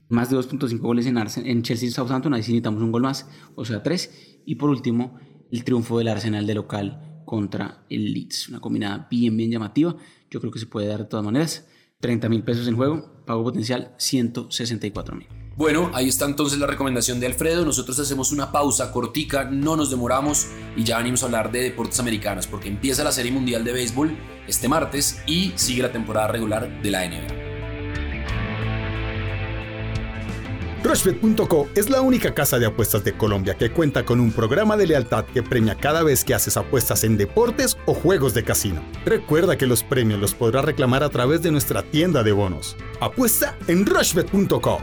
Más 0.09 0.31
de 0.31 0.39
2.5 0.39 0.79
goles 0.79 1.07
en, 1.07 1.19
Arsenal, 1.19 1.51
en 1.51 1.63
Chelsea 1.63 1.91
Southampton, 1.91 2.33
ahí 2.33 2.43
sí 2.43 2.53
necesitamos 2.53 2.83
un 2.83 2.91
gol 2.91 3.03
más, 3.03 3.29
o 3.55 3.65
sea, 3.67 3.83
3. 3.83 4.43
Y 4.47 4.55
por 4.55 4.71
último, 4.71 5.19
el 5.53 5.65
triunfo 5.65 5.99
del 5.99 6.09
Arsenal 6.09 6.47
de 6.47 6.55
local 6.55 7.23
contra 7.27 7.85
el 7.91 8.15
Leeds. 8.15 8.49
Una 8.49 8.61
combinada 8.61 9.07
bien, 9.11 9.37
bien 9.37 9.51
llamativa. 9.51 9.95
Yo 10.31 10.41
creo 10.41 10.51
que 10.51 10.59
se 10.59 10.67
puede 10.67 10.87
dar 10.87 11.01
de 11.01 11.05
todas 11.05 11.27
maneras. 11.27 11.67
30 12.01 12.29
mil 12.29 12.43
pesos 12.43 12.67
en 12.69 12.77
juego, 12.77 13.25
pago 13.27 13.43
potencial 13.43 13.95
164 13.99 15.17
mil. 15.17 15.27
Bueno, 15.57 15.91
ahí 15.93 16.09
está 16.09 16.25
entonces 16.25 16.59
la 16.59 16.69
recomendación 16.69 17.19
de 17.19 17.27
Alfredo. 17.27 17.65
Nosotros 17.65 17.99
hacemos 17.99 18.31
una 18.31 18.53
pausa 18.53 18.93
cortica, 18.93 19.45
no 19.45 19.77
nos 19.77 19.91
demoramos 19.91 20.47
y 20.77 20.85
ya 20.85 20.99
venimos 20.99 21.23
a 21.23 21.27
hablar 21.27 21.51
de 21.51 21.65
deportes 21.65 21.99
americanos 21.99 22.47
porque 22.47 22.69
empieza 22.69 23.03
la 23.03 23.13
Serie 23.13 23.33
Mundial 23.33 23.65
de 23.65 23.73
Béisbol 23.73 24.17
este 24.47 24.69
martes 24.69 25.21
y 25.27 25.53
sigue 25.57 25.83
la 25.83 25.93
temporada 25.93 26.29
regular 26.29 26.81
de 26.81 26.91
la 26.91 27.07
NBA. 27.07 27.48
Rushbet.co 30.82 31.68
es 31.75 31.90
la 31.90 32.00
única 32.02 32.35
casa 32.35 32.58
de 32.58 32.66
apuestas 32.66 33.02
de 33.02 33.12
Colombia 33.16 33.54
que 33.54 33.70
cuenta 33.70 34.04
con 34.04 34.20
un 34.20 34.30
programa 34.30 34.76
de 34.76 34.87
lealtad 34.87 35.25
que 35.25 35.42
premia 35.42 35.75
cada 35.75 36.04
vez 36.04 36.25
que 36.25 36.35
haces 36.35 36.56
apuestas 36.56 37.02
en 37.02 37.16
deportes 37.16 37.76
o 37.87 37.94
juegos 37.94 38.32
de 38.32 38.44
casino. 38.44 38.80
Recuerda 39.04 39.58
que 39.58 39.66
los 39.66 39.82
premios 39.82 40.20
los 40.20 40.35
podrás 40.35 40.64
reclamar 40.64 41.02
a 41.02 41.08
través 41.08 41.42
de 41.42 41.50
nuestra 41.50 41.82
tienda 41.82 42.23
de 42.23 42.30
bonos. 42.30 42.76
Apuesta 43.00 43.58
en 43.66 43.85
Rushbet.co. 43.87 44.78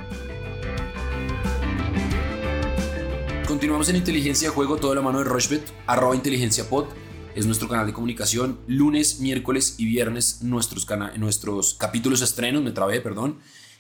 Continuamos 3.48 3.88
en 3.88 3.96
Inteligencia 3.96 4.50
Juego, 4.50 4.76
toda 4.76 4.96
la 4.96 5.02
mano 5.02 5.20
de 5.20 5.26
Rushbet, 5.26 5.64
arroba 5.88 6.16
inteligencia 6.16 6.68
pod, 6.68 6.88
es 7.36 7.46
nuestro 7.46 7.70
canal 7.70 7.86
de 7.86 7.94
comunicación. 7.94 8.60
Lunes, 8.68 9.22
miércoles 9.22 9.76
y 9.78 9.86
viernes 9.86 10.42
nuestros, 10.42 10.86
nuestros 11.18 11.74
capítulos 11.76 12.22
estrenos, 12.22 12.64
me 12.64 12.72
trabé, 12.72 13.00
perdón. 13.00 13.38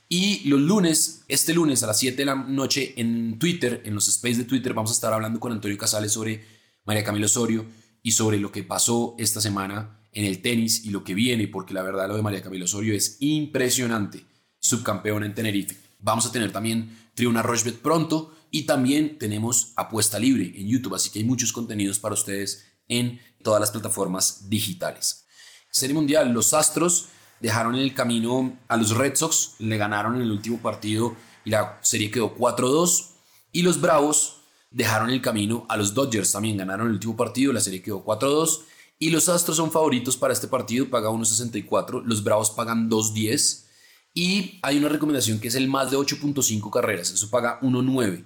Y 0.07 0.47
los 0.47 0.61
lunes, 0.61 1.23
este 1.27 1.53
lunes 1.53 1.81
a 1.81 1.87
las 1.87 1.99
7 1.99 2.17
de 2.17 2.25
la 2.25 2.35
noche 2.35 2.93
en 2.97 3.39
Twitter, 3.39 3.81
en 3.85 3.95
los 3.95 4.07
space 4.07 4.37
de 4.37 4.43
Twitter, 4.43 4.73
vamos 4.73 4.91
a 4.91 4.93
estar 4.93 5.11
hablando 5.13 5.39
con 5.39 5.51
Antonio 5.51 5.77
Casales 5.77 6.11
sobre 6.11 6.45
María 6.85 7.03
Camila 7.03 7.25
Osorio 7.25 7.65
y 8.03 8.11
sobre 8.11 8.37
lo 8.37 8.51
que 8.51 8.63
pasó 8.63 9.15
esta 9.17 9.41
semana 9.41 9.99
en 10.11 10.25
el 10.25 10.41
tenis 10.41 10.85
y 10.85 10.91
lo 10.91 11.03
que 11.03 11.15
viene, 11.15 11.47
porque 11.47 11.73
la 11.73 11.81
verdad 11.81 12.07
lo 12.07 12.15
de 12.15 12.21
María 12.21 12.43
Camila 12.43 12.65
Osorio 12.65 12.93
es 12.93 13.17
impresionante, 13.19 14.23
subcampeona 14.59 15.25
en 15.25 15.33
Tenerife. 15.33 15.75
Vamos 15.99 16.27
a 16.27 16.31
tener 16.31 16.51
también 16.51 16.95
Tribuna 17.15 17.41
Rochebet 17.41 17.79
pronto 17.79 18.35
y 18.51 18.63
también 18.63 19.17
tenemos 19.17 19.73
apuesta 19.75 20.19
libre 20.19 20.53
en 20.55 20.67
YouTube, 20.67 20.93
así 20.93 21.09
que 21.09 21.19
hay 21.19 21.25
muchos 21.25 21.51
contenidos 21.51 21.97
para 21.97 22.13
ustedes 22.13 22.63
en 22.87 23.19
todas 23.41 23.59
las 23.59 23.71
plataformas 23.71 24.49
digitales. 24.49 25.25
Serie 25.71 25.95
Mundial, 25.95 26.31
los 26.31 26.53
Astros 26.53 27.07
dejaron 27.39 27.75
en 27.75 27.81
el 27.81 27.93
camino 27.93 28.57
a 28.67 28.77
los 28.77 28.95
Red 28.95 29.15
Sox, 29.15 29.55
le 29.59 29.77
ganaron 29.77 30.15
en 30.15 30.21
el 30.21 30.31
último 30.31 30.57
partido 30.57 31.15
y 31.43 31.51
la 31.51 31.79
serie 31.81 32.11
quedó 32.11 32.35
4-2. 32.35 33.11
Y 33.51 33.61
los 33.61 33.79
Bravos 33.79 34.41
dejaron 34.71 35.09
el 35.09 35.21
camino 35.21 35.65
a 35.69 35.77
los 35.77 35.93
Dodgers, 35.93 36.31
también 36.31 36.57
ganaron 36.57 36.87
el 36.87 36.93
último 36.93 37.15
partido, 37.15 37.53
la 37.53 37.61
serie 37.61 37.81
quedó 37.81 38.03
4-2. 38.03 38.61
Y 38.97 39.09
los 39.09 39.29
Astros 39.29 39.57
son 39.57 39.71
favoritos 39.71 40.17
para 40.17 40.33
este 40.33 40.47
partido, 40.47 40.89
paga 40.89 41.09
1.64, 41.09 42.03
los 42.03 42.23
Bravos 42.23 42.51
pagan 42.51 42.89
2.10. 42.89 43.65
Y 44.13 44.59
hay 44.61 44.77
una 44.77 44.89
recomendación 44.89 45.39
que 45.39 45.49
es 45.49 45.55
el 45.55 45.67
más 45.67 45.91
de 45.91 45.97
8.5 45.97 46.69
carreras, 46.69 47.11
eso 47.11 47.29
paga 47.29 47.59
1.9. 47.61 48.25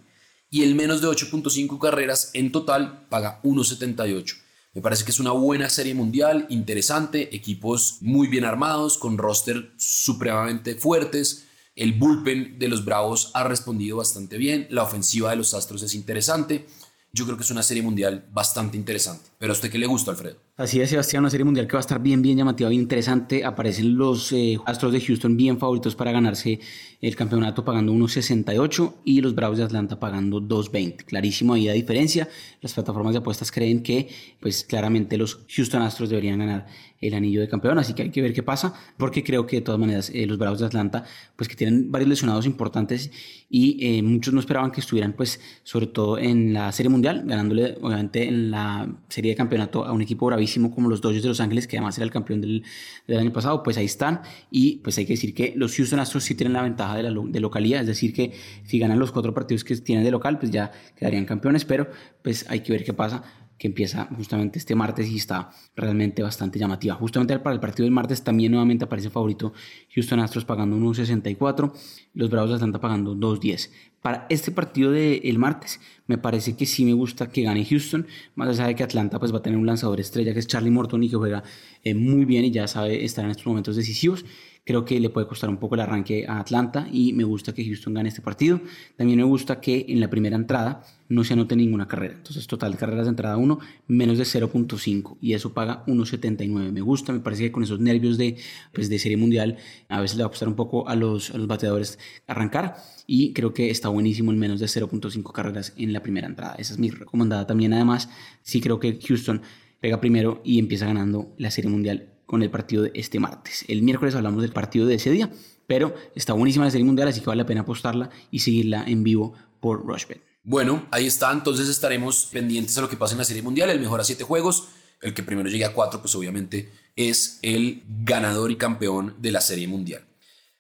Y 0.52 0.64
el 0.64 0.76
menos 0.76 1.02
de 1.02 1.08
8.5 1.08 1.80
carreras 1.80 2.32
en 2.34 2.52
total 2.52 3.08
paga 3.10 3.40
1.78. 3.44 4.36
Me 4.74 4.82
parece 4.82 5.04
que 5.04 5.12
es 5.12 5.20
una 5.20 5.32
buena 5.32 5.68
serie 5.68 5.96
mundial, 5.96 6.46
interesante, 6.50 7.36
equipos 7.36 7.98
muy 8.02 8.28
bien 8.28 8.46
armados, 8.46 9.00
con 9.00 9.18
roster 9.18 9.72
supremamente 9.78 10.76
fuertes. 10.76 11.46
El 11.76 11.94
bullpen 11.94 12.60
de 12.60 12.68
los 12.68 12.86
Bravos 12.86 13.32
ha 13.34 13.44
respondido 13.46 13.98
bastante 13.98 14.38
bien, 14.38 14.68
la 14.70 14.84
ofensiva 14.84 15.32
de 15.32 15.38
los 15.38 15.56
Astros 15.56 15.82
es 15.82 15.96
interesante. 15.96 16.68
Yo 17.12 17.26
creo 17.26 17.36
que 17.36 17.44
es 17.44 17.50
una 17.50 17.64
serie 17.64 17.82
mundial 17.82 18.28
bastante 18.32 18.78
interesante. 18.78 19.32
Pero 19.40 19.54
a 19.54 19.56
usted 19.56 19.72
qué 19.72 19.80
le 19.80 19.88
gusta, 19.88 20.12
Alfredo? 20.12 20.49
Así 20.60 20.82
es, 20.82 20.90
Sebastián, 20.90 21.24
una 21.24 21.30
serie 21.30 21.46
mundial 21.46 21.68
que 21.68 21.72
va 21.72 21.80
a 21.80 21.88
estar 21.88 22.02
bien, 22.02 22.22
bien 22.22 22.38
llamativa, 22.38 22.68
bien 22.68 22.82
interesante. 22.82 23.46
Aparecen 23.46 23.96
los 23.96 24.34
eh, 24.34 24.60
Astros 24.66 24.92
de 24.92 25.00
Houston 25.00 25.38
bien 25.38 25.58
favoritos 25.58 25.96
para 25.96 26.12
ganarse 26.12 26.60
el 27.00 27.16
campeonato 27.16 27.64
pagando 27.64 27.94
1.68 27.94 28.96
y 29.06 29.22
los 29.22 29.34
Bravos 29.36 29.58
de 29.58 29.64
Atlanta 29.64 30.02
pagando 30.02 30.42
2.20. 30.42 31.06
Clarísimo 31.06 31.54
ahí 31.54 31.68
la 31.68 31.72
diferencia. 31.72 32.28
Las 32.60 32.74
plataformas 32.74 33.14
de 33.14 33.20
apuestas 33.20 33.54
creen 33.54 33.82
que, 33.82 34.10
pues 34.42 34.66
claramente 34.66 35.18
los 35.18 35.40
Houston 35.56 35.82
Astros 35.82 36.10
deberían 36.10 36.40
ganar 36.40 36.68
el 37.00 37.14
anillo 37.14 37.40
de 37.40 37.48
campeón, 37.48 37.80
así 37.80 37.94
que 37.94 38.02
hay 38.02 38.10
que 38.10 38.22
ver 38.22 38.34
qué 38.34 38.44
pasa, 38.44 38.74
porque 38.98 39.24
creo 39.24 39.48
que 39.48 39.58
de 39.58 39.62
todas 39.62 39.80
maneras 39.80 40.12
eh, 40.14 40.26
los 40.26 40.38
Bravos 40.38 40.60
de 40.60 40.66
Atlanta, 40.66 41.06
pues 41.38 41.48
que 41.48 41.56
tienen 41.56 41.90
varios 41.90 42.10
lesionados 42.10 42.46
importantes 42.46 43.10
y 43.50 43.78
eh, 43.80 44.04
muchos 44.04 44.34
no 44.34 44.42
esperaban 44.42 44.72
que 44.72 44.82
estuvieran, 44.82 45.14
pues 45.14 45.40
sobre 45.64 45.88
todo 45.88 46.18
en 46.18 46.54
la 46.54 46.74
Serie 46.74 46.90
Mundial, 46.90 47.24
ganándole 47.26 47.78
obviamente 47.82 48.28
en 48.28 48.52
la 48.52 48.94
serie 49.08 49.32
de 49.32 49.38
campeonato 49.38 49.86
a 49.86 49.94
un 49.94 50.02
equipo 50.02 50.26
bravísimo 50.26 50.49
como 50.74 50.90
los 50.90 51.02
Dodgers 51.02 51.24
de 51.24 51.30
Los 51.30 51.40
Ángeles, 51.40 51.68
que 51.68 51.78
además 51.78 51.98
era 51.98 52.06
el 52.06 52.12
campeón 52.12 52.42
del, 52.42 52.64
año 53.08 53.32
pasado, 53.34 53.64
pues 53.64 53.78
ahí 53.78 53.86
están. 53.86 54.22
Y 54.52 54.78
pues 54.78 54.98
hay 54.98 55.06
que 55.06 55.14
decir 55.14 55.34
que 55.34 55.54
los 55.56 55.76
Houston 55.76 56.00
Astros 56.00 56.24
sí 56.24 56.36
tienen 56.36 56.54
la 56.54 56.62
ventaja 56.62 56.96
de, 56.96 57.04
la, 57.04 57.12
de 57.12 57.40
localidad, 57.40 57.82
es 57.82 57.88
decir, 57.88 58.14
que 58.14 58.34
si 58.66 58.80
ganan 58.80 59.00
los 59.00 59.12
cuatro 59.12 59.34
partidos 59.34 59.64
que 59.64 59.76
tienen 59.78 60.04
de 60.04 60.12
local, 60.12 60.40
pues 60.40 60.52
ya 60.52 60.72
quedarían 60.96 61.26
campeones, 61.26 61.66
pero 61.66 61.90
pues 62.22 62.46
hay 62.50 62.62
que 62.62 62.72
ver 62.72 62.84
qué 62.84 62.94
pasa 62.94 63.24
que 63.60 63.68
empieza 63.68 64.06
justamente 64.16 64.58
este 64.58 64.74
martes 64.74 65.08
y 65.10 65.18
está 65.18 65.52
realmente 65.76 66.24
bastante 66.24 66.58
llamativa. 66.58 66.96
Justamente 66.96 67.38
para 67.40 67.54
el 67.54 67.60
partido 67.60 67.84
del 67.84 67.92
martes 67.92 68.24
también 68.24 68.54
nuevamente 68.54 68.86
aparece 68.86 69.10
favorito 69.10 69.54
Houston 69.94 70.22
Astros 70.22 70.46
pagando 70.46 70.78
1.64, 70.78 71.72
los 72.14 72.30
Bravos 72.30 72.52
de 72.52 72.56
Atlanta 72.56 72.80
pagando 72.80 73.16
2.10. 73.16 73.70
Para 74.02 74.26
este 74.30 74.52
partido 74.52 74.92
del 74.92 75.38
martes 75.38 75.82
me 76.08 76.18
parece 76.18 76.56
que 76.56 76.66
sí 76.66 76.86
me 76.86 76.94
gusta 76.94 77.30
que 77.30 77.44
gane 77.44 77.66
Houston, 77.66 78.08
más 78.36 78.48
allá 78.48 78.68
de 78.68 78.76
que 78.76 78.84
Atlanta 78.84 79.20
pues 79.20 79.34
va 79.34 79.40
a 79.40 79.42
tener 79.42 79.60
un 79.60 79.66
lanzador 79.66 80.00
estrella 80.00 80.34
que 80.34 80.40
es 80.40 80.48
Charlie 80.48 80.72
Morton 80.72 81.04
y 81.04 81.10
que 81.10 81.18
juega 81.18 81.44
eh, 81.84 81.94
muy 81.94 82.24
bien 82.24 82.46
y 82.46 82.52
ya 82.52 82.66
sabe 82.68 83.04
estar 83.04 83.26
en 83.26 83.32
estos 83.32 83.46
momentos 83.46 83.76
decisivos. 83.76 84.24
Creo 84.66 84.86
que 84.86 85.00
le 85.00 85.10
puede 85.10 85.28
costar 85.28 85.50
un 85.50 85.58
poco 85.58 85.76
el 85.76 85.82
arranque 85.82 86.26
a 86.28 86.40
Atlanta 86.40 86.88
y 86.92 87.14
me 87.14 87.24
gusta 87.24 87.54
que 87.54 87.66
Houston 87.66 87.94
gane 87.94 88.10
este 88.10 88.22
partido. 88.22 88.62
También 88.98 89.18
me 89.18 89.26
gusta 89.26 89.60
que 89.60 89.86
en 89.90 90.00
la 90.00 90.10
primera 90.10 90.36
entrada 90.36 90.84
no 91.08 91.24
se 91.24 91.34
anote 91.34 91.56
ninguna 91.56 91.88
carrera. 91.88 92.14
Entonces, 92.16 92.46
total 92.46 92.74
de 92.74 92.78
carreras 92.78 93.06
de 93.06 93.10
entrada 93.10 93.38
1, 93.38 93.60
menos 93.88 94.18
de 94.20 94.26
0.5 94.26 95.18
y 95.22 95.34
eso 95.34 95.54
paga 95.54 95.84
1.79. 95.88 96.72
Me 96.72 96.82
gusta, 96.82 97.12
me 97.12 97.20
parece 97.20 97.44
que 97.44 97.52
con 97.52 97.64
esos 97.64 97.80
nervios 97.80 98.18
de, 98.18 98.38
pues, 98.72 98.90
de 98.90 99.00
serie 99.00 99.18
mundial 99.18 99.58
a 99.88 100.02
veces 100.02 100.18
le 100.18 100.24
va 100.24 100.28
a 100.28 100.30
costar 100.30 100.48
un 100.48 100.56
poco 100.56 100.88
a 100.88 100.96
los, 100.96 101.32
a 101.32 101.38
los 101.38 101.48
bateadores 101.48 101.98
arrancar 102.28 102.76
y 103.08 103.34
creo 103.34 103.54
que 103.54 103.72
está 103.72 103.90
buenísimo 103.90 104.32
en 104.32 104.38
menos 104.38 104.60
de 104.60 104.68
0.5 104.68 105.32
carreras 105.32 105.74
en 105.78 105.94
la 105.94 106.04
primera 106.04 106.28
entrada. 106.28 106.56
Esa 106.60 106.74
es 106.74 106.80
mi 106.80 106.92
recomendada 106.92 107.48
también. 107.48 107.74
Además, 107.74 108.08
sí 108.44 108.62
creo 108.62 108.80
que 108.80 109.00
Houston 109.08 109.42
pega 109.80 110.00
primero 110.00 110.42
y 110.44 110.60
empieza 110.60 110.86
ganando 110.86 111.34
la 111.38 111.50
serie 111.50 111.72
mundial 111.72 112.19
con 112.30 112.44
el 112.44 112.52
partido 112.52 112.84
de 112.84 112.92
este 112.94 113.20
martes. 113.20 113.66
El 113.68 113.82
miércoles 113.82 114.14
hablamos 114.14 114.44
del 114.44 114.52
partido 114.52 114.86
de 114.86 114.94
ese 114.94 115.10
día, 115.10 115.32
pero 115.66 115.96
está 116.14 116.34
buenísima 116.34 116.66
la 116.66 116.70
serie 116.70 116.86
mundial, 116.86 117.08
así 117.08 117.22
que 117.22 117.26
vale 117.26 117.42
la 117.42 117.48
pena 117.48 117.62
apostarla 117.62 118.12
y 118.30 118.38
seguirla 118.38 118.84
en 118.86 119.04
vivo 119.04 119.34
por 119.60 119.84
Rushbet. 119.84 120.22
Bueno, 120.44 120.86
ahí 120.92 121.08
está, 121.08 121.32
entonces 121.32 121.68
estaremos 121.68 122.28
pendientes 122.32 122.78
a 122.78 122.82
lo 122.82 122.90
que 122.90 122.98
pasa 122.98 123.16
en 123.16 123.18
la 123.18 123.26
serie 123.26 123.42
mundial, 123.42 123.72
el 123.72 123.80
mejor 123.80 124.00
a 124.00 124.04
siete 124.04 124.24
juegos, 124.24 124.68
el 125.02 125.16
que 125.16 125.24
primero 125.24 125.50
llegue 125.50 125.66
a 125.66 125.74
cuatro, 125.74 126.02
pues 126.02 126.14
obviamente 126.14 126.72
es 126.96 127.40
el 127.42 127.82
ganador 128.04 128.52
y 128.52 128.58
campeón 128.58 129.16
de 129.18 129.32
la 129.32 129.42
serie 129.42 129.68
mundial. 129.68 130.06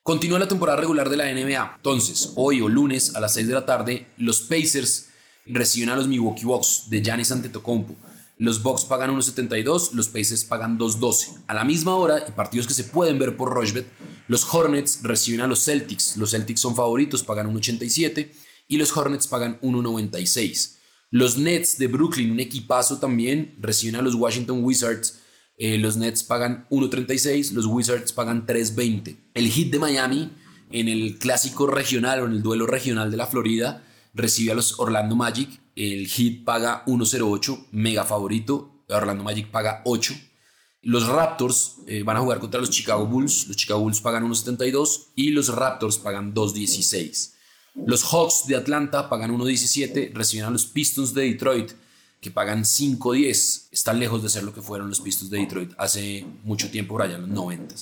Continúa 0.01 0.39
la 0.39 0.47
temporada 0.47 0.79
regular 0.79 1.07
de 1.07 1.17
la 1.17 1.31
NBA. 1.31 1.73
Entonces, 1.75 2.33
hoy 2.35 2.61
o 2.61 2.67
lunes 2.67 3.15
a 3.15 3.19
las 3.19 3.35
6 3.35 3.47
de 3.47 3.53
la 3.53 3.67
tarde, 3.67 4.07
los 4.17 4.41
Pacers 4.41 5.09
reciben 5.45 5.89
a 5.89 5.95
los 5.95 6.07
Milwaukee 6.07 6.45
Bucks 6.45 6.85
de 6.89 7.03
Giannis 7.03 7.31
Antetokounmpo. 7.31 7.95
Los 8.41 8.63
Bucks 8.63 8.85
pagan 8.85 9.11
1.72, 9.11 9.91
los 9.91 10.07
Pacers 10.07 10.45
pagan 10.45 10.79
2.12. 10.79 11.43
A 11.47 11.53
la 11.53 11.65
misma 11.65 11.95
hora, 11.95 12.23
y 12.25 12.31
partidos 12.31 12.67
que 12.67 12.73
se 12.73 12.85
pueden 12.85 13.19
ver 13.19 13.35
por 13.35 13.53
Rochbet, 13.53 13.85
los 14.29 14.53
Hornets 14.53 15.03
reciben 15.03 15.41
a 15.41 15.47
los 15.47 15.65
Celtics. 15.65 16.15
Los 16.15 16.31
Celtics 16.31 16.61
son 16.61 16.73
favoritos, 16.73 17.21
pagan 17.23 17.53
1.87 17.53 18.31
y 18.69 18.77
los 18.77 18.95
Hornets 18.95 19.27
pagan 19.27 19.59
1.96. 19.59 20.77
Los 21.11 21.37
Nets 21.37 21.77
de 21.79 21.87
Brooklyn, 21.87 22.31
un 22.31 22.39
equipazo 22.39 22.97
también, 22.97 23.57
reciben 23.59 23.97
a 23.97 24.01
los 24.01 24.15
Washington 24.15 24.63
Wizards. 24.63 25.19
Eh, 25.57 25.77
los 25.77 25.97
Nets 25.97 26.23
pagan 26.23 26.65
1.36, 26.69 27.51
los 27.51 27.65
Wizards 27.65 28.13
pagan 28.13 28.47
3.20. 28.47 29.17
El 29.33 29.51
Heat 29.51 29.69
de 29.69 29.79
Miami, 29.79 30.31
en 30.71 30.87
el 30.87 31.17
clásico 31.17 31.67
regional 31.67 32.21
o 32.21 32.25
en 32.25 32.31
el 32.31 32.41
duelo 32.41 32.67
regional 32.67 33.11
de 33.11 33.17
la 33.17 33.27
Florida, 33.27 33.83
recibe 34.13 34.53
a 34.53 34.55
los 34.55 34.79
Orlando 34.79 35.17
Magic 35.17 35.58
el 35.79 36.09
Heat 36.09 36.43
paga 36.43 36.83
1.08, 36.87 37.67
mega 37.71 38.03
favorito. 38.03 38.83
Orlando 38.89 39.23
Magic 39.23 39.47
paga 39.49 39.81
8. 39.85 40.13
Los 40.81 41.07
Raptors 41.07 41.77
eh, 41.87 42.03
van 42.03 42.17
a 42.17 42.19
jugar 42.19 42.39
contra 42.39 42.59
los 42.59 42.69
Chicago 42.69 43.05
Bulls. 43.05 43.47
Los 43.47 43.55
Chicago 43.55 43.79
Bulls 43.79 44.01
pagan 44.01 44.29
1.72 44.29 45.07
y 45.15 45.31
los 45.31 45.47
Raptors 45.55 45.97
pagan 45.97 46.33
2.16. 46.33 47.31
Los 47.85 48.03
Hawks 48.03 48.45
de 48.47 48.57
Atlanta 48.57 49.07
pagan 49.07 49.31
1.17. 49.31 50.11
Reciben 50.13 50.47
a 50.47 50.49
los 50.49 50.65
Pistons 50.65 51.13
de 51.13 51.21
Detroit 51.23 51.71
que 52.19 52.29
pagan 52.29 52.65
5.10. 52.65 53.67
Están 53.71 53.99
lejos 53.99 54.21
de 54.21 54.27
ser 54.27 54.43
lo 54.43 54.53
que 54.53 54.61
fueron 54.61 54.89
los 54.89 54.99
Pistons 54.99 55.31
de 55.31 55.39
Detroit 55.39 55.71
hace 55.77 56.25
mucho 56.43 56.69
tiempo, 56.69 56.95
por 56.95 57.03
allá 57.03 57.15
en 57.15 57.21
los 57.21 57.29
90. 57.29 57.75